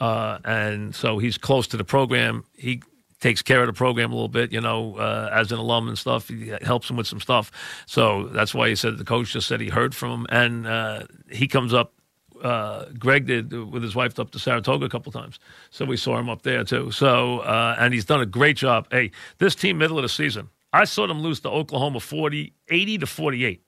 Uh, 0.00 0.38
and 0.44 0.94
so 0.94 1.18
he's 1.18 1.38
close 1.38 1.66
to 1.68 1.78
the 1.78 1.84
program. 1.84 2.44
He 2.52 2.82
takes 3.20 3.42
care 3.42 3.60
of 3.60 3.66
the 3.66 3.72
program 3.72 4.12
a 4.12 4.14
little 4.14 4.28
bit, 4.28 4.52
you 4.52 4.60
know, 4.60 4.96
uh, 4.96 5.30
as 5.32 5.52
an 5.52 5.58
alum 5.58 5.88
and 5.88 5.98
stuff. 5.98 6.28
He 6.28 6.52
helps 6.62 6.88
him 6.88 6.96
with 6.96 7.06
some 7.06 7.20
stuff. 7.20 7.50
So 7.86 8.28
that's 8.28 8.54
why 8.54 8.68
he 8.68 8.76
said 8.76 8.98
the 8.98 9.04
coach 9.04 9.32
just 9.32 9.48
said 9.48 9.60
he 9.60 9.68
heard 9.68 9.94
from 9.94 10.10
him, 10.10 10.26
and 10.30 10.66
uh, 10.66 11.02
he 11.30 11.48
comes 11.48 11.74
up. 11.74 11.94
Uh, 12.42 12.84
Gregg 12.96 13.26
did 13.26 13.52
with 13.52 13.82
his 13.82 13.96
wife 13.96 14.16
up 14.20 14.30
to 14.30 14.38
Saratoga 14.38 14.84
a 14.86 14.88
couple 14.88 15.10
times, 15.10 15.40
so 15.70 15.84
we 15.84 15.96
saw 15.96 16.16
him 16.18 16.28
up 16.28 16.42
there 16.42 16.62
too. 16.62 16.92
So 16.92 17.40
uh, 17.40 17.74
and 17.78 17.92
he's 17.92 18.04
done 18.04 18.20
a 18.20 18.26
great 18.26 18.56
job. 18.56 18.86
Hey, 18.92 19.10
this 19.38 19.56
team 19.56 19.78
middle 19.78 19.98
of 19.98 20.02
the 20.02 20.08
season, 20.08 20.48
I 20.72 20.84
saw 20.84 21.08
them 21.08 21.20
lose 21.20 21.40
to 21.40 21.48
Oklahoma 21.48 21.98
40, 21.98 22.52
80 22.68 22.98
to 22.98 23.06
forty 23.06 23.44
eight. 23.44 23.62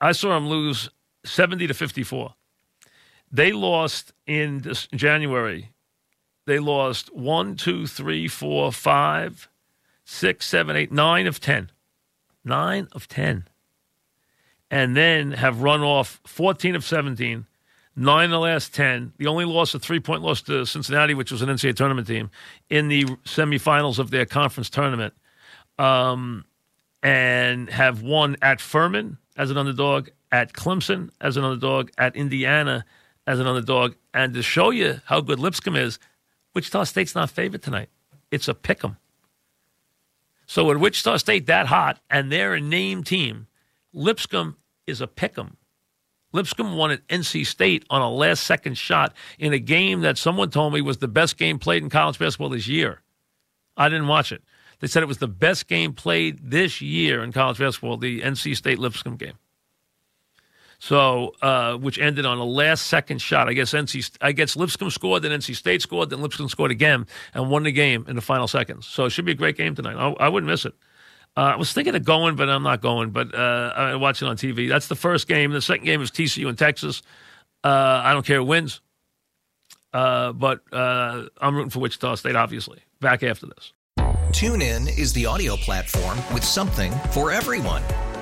I 0.00 0.10
saw 0.10 0.30
them 0.30 0.48
lose 0.48 0.88
seventy 1.24 1.68
to 1.68 1.74
fifty 1.74 2.02
four. 2.02 2.34
They 3.30 3.52
lost 3.52 4.12
in 4.26 4.60
January 4.92 5.70
they 6.46 6.58
lost 6.58 7.14
one, 7.14 7.56
two, 7.56 7.86
three, 7.86 8.28
four, 8.28 8.72
five, 8.72 9.48
six, 10.04 10.46
seven, 10.46 10.76
eight, 10.76 10.92
nine 10.92 11.26
of 11.26 11.40
ten. 11.40 11.70
Nine 12.44 12.88
of 12.92 13.08
ten. 13.08 13.48
And 14.70 14.96
then 14.96 15.32
have 15.32 15.62
run 15.62 15.82
off 15.82 16.20
14 16.26 16.74
of 16.74 16.84
17, 16.84 17.44
nine 17.94 18.24
of 18.24 18.30
the 18.30 18.38
last 18.40 18.74
10. 18.74 19.12
The 19.18 19.26
only 19.26 19.44
loss, 19.44 19.74
a 19.74 19.78
three 19.78 20.00
point 20.00 20.22
loss 20.22 20.40
to 20.42 20.64
Cincinnati, 20.64 21.12
which 21.14 21.30
was 21.30 21.42
an 21.42 21.50
NCAA 21.50 21.76
tournament 21.76 22.06
team, 22.06 22.30
in 22.70 22.88
the 22.88 23.04
semifinals 23.24 23.98
of 23.98 24.10
their 24.10 24.24
conference 24.24 24.70
tournament. 24.70 25.12
Um, 25.78 26.44
and 27.02 27.68
have 27.68 28.02
won 28.02 28.36
at 28.42 28.60
Furman 28.60 29.18
as 29.36 29.50
an 29.50 29.58
underdog, 29.58 30.08
at 30.30 30.52
Clemson 30.52 31.10
as 31.20 31.36
an 31.36 31.44
underdog, 31.44 31.90
at 31.98 32.16
Indiana 32.16 32.84
as 33.26 33.40
an 33.40 33.46
underdog. 33.46 33.94
And 34.14 34.34
to 34.34 34.42
show 34.42 34.70
you 34.70 35.00
how 35.04 35.20
good 35.20 35.38
Lipscomb 35.38 35.76
is, 35.76 35.98
Wichita 36.54 36.84
State's 36.84 37.14
not 37.14 37.30
favored 37.30 37.62
tonight. 37.62 37.88
It's 38.30 38.48
a 38.48 38.54
pick 38.54 38.84
'em. 38.84 38.96
So 40.46 40.64
with 40.64 40.78
Wichita 40.78 41.16
State 41.18 41.46
that 41.46 41.66
hot 41.66 42.00
and 42.10 42.30
they're 42.30 42.54
a 42.54 42.60
name 42.60 43.04
team, 43.04 43.46
Lipscomb 43.92 44.56
is 44.86 45.00
a 45.00 45.06
pick 45.06 45.38
'em. 45.38 45.56
Lipscomb 46.32 46.76
won 46.76 46.90
at 46.90 47.06
NC 47.08 47.44
State 47.44 47.84
on 47.90 48.00
a 48.00 48.10
last 48.10 48.44
second 48.44 48.76
shot 48.76 49.14
in 49.38 49.52
a 49.52 49.58
game 49.58 50.00
that 50.00 50.16
someone 50.18 50.50
told 50.50 50.72
me 50.72 50.80
was 50.80 50.98
the 50.98 51.08
best 51.08 51.36
game 51.36 51.58
played 51.58 51.82
in 51.82 51.90
college 51.90 52.18
basketball 52.18 52.48
this 52.48 52.66
year. 52.66 53.02
I 53.76 53.88
didn't 53.88 54.08
watch 54.08 54.32
it. 54.32 54.42
They 54.80 54.86
said 54.88 55.02
it 55.02 55.06
was 55.06 55.18
the 55.18 55.28
best 55.28 55.68
game 55.68 55.92
played 55.92 56.50
this 56.50 56.80
year 56.80 57.22
in 57.22 57.32
college 57.32 57.58
basketball, 57.58 57.98
the 57.98 58.22
NC 58.22 58.54
State 58.54 58.78
Lipscomb 58.78 59.16
game. 59.16 59.38
So, 60.82 61.36
uh, 61.40 61.76
which 61.76 61.96
ended 62.00 62.26
on 62.26 62.38
a 62.38 62.44
last 62.44 62.88
second 62.88 63.22
shot. 63.22 63.48
I 63.48 63.52
guess 63.52 63.72
NC, 63.72 64.18
I 64.20 64.32
guess 64.32 64.56
Lipscomb 64.56 64.90
scored, 64.90 65.22
then 65.22 65.30
NC 65.30 65.54
State 65.54 65.80
scored, 65.80 66.10
then 66.10 66.20
Lipscomb 66.20 66.48
scored 66.48 66.72
again 66.72 67.06
and 67.34 67.48
won 67.48 67.62
the 67.62 67.70
game 67.70 68.04
in 68.08 68.16
the 68.16 68.20
final 68.20 68.48
seconds. 68.48 68.88
So 68.88 69.04
it 69.04 69.10
should 69.10 69.24
be 69.24 69.30
a 69.30 69.36
great 69.36 69.56
game 69.56 69.76
tonight. 69.76 69.94
I, 69.94 70.10
I 70.24 70.28
wouldn't 70.28 70.50
miss 70.50 70.64
it. 70.64 70.74
Uh, 71.36 71.52
I 71.54 71.56
was 71.56 71.72
thinking 71.72 71.94
of 71.94 72.04
going, 72.04 72.34
but 72.34 72.48
I'm 72.48 72.64
not 72.64 72.80
going. 72.80 73.10
But 73.10 73.32
uh, 73.32 73.72
I 73.76 73.94
watch 73.94 74.22
it 74.22 74.26
on 74.26 74.36
TV. 74.36 74.68
That's 74.68 74.88
the 74.88 74.96
first 74.96 75.28
game. 75.28 75.52
The 75.52 75.62
second 75.62 75.84
game 75.84 76.02
is 76.02 76.10
TCU 76.10 76.48
in 76.48 76.56
Texas. 76.56 77.00
Uh, 77.62 78.02
I 78.02 78.12
don't 78.12 78.26
care 78.26 78.38
who 78.38 78.44
wins, 78.44 78.80
uh, 79.92 80.32
but 80.32 80.62
uh, 80.72 81.26
I'm 81.40 81.54
rooting 81.54 81.70
for 81.70 81.78
Wichita 81.78 82.16
State. 82.16 82.34
Obviously, 82.34 82.80
back 82.98 83.22
after 83.22 83.46
this. 83.46 83.72
TuneIn 84.32 84.98
is 84.98 85.12
the 85.12 85.26
audio 85.26 85.54
platform 85.54 86.18
with 86.34 86.42
something 86.42 86.90
for 87.12 87.30
everyone. 87.30 87.84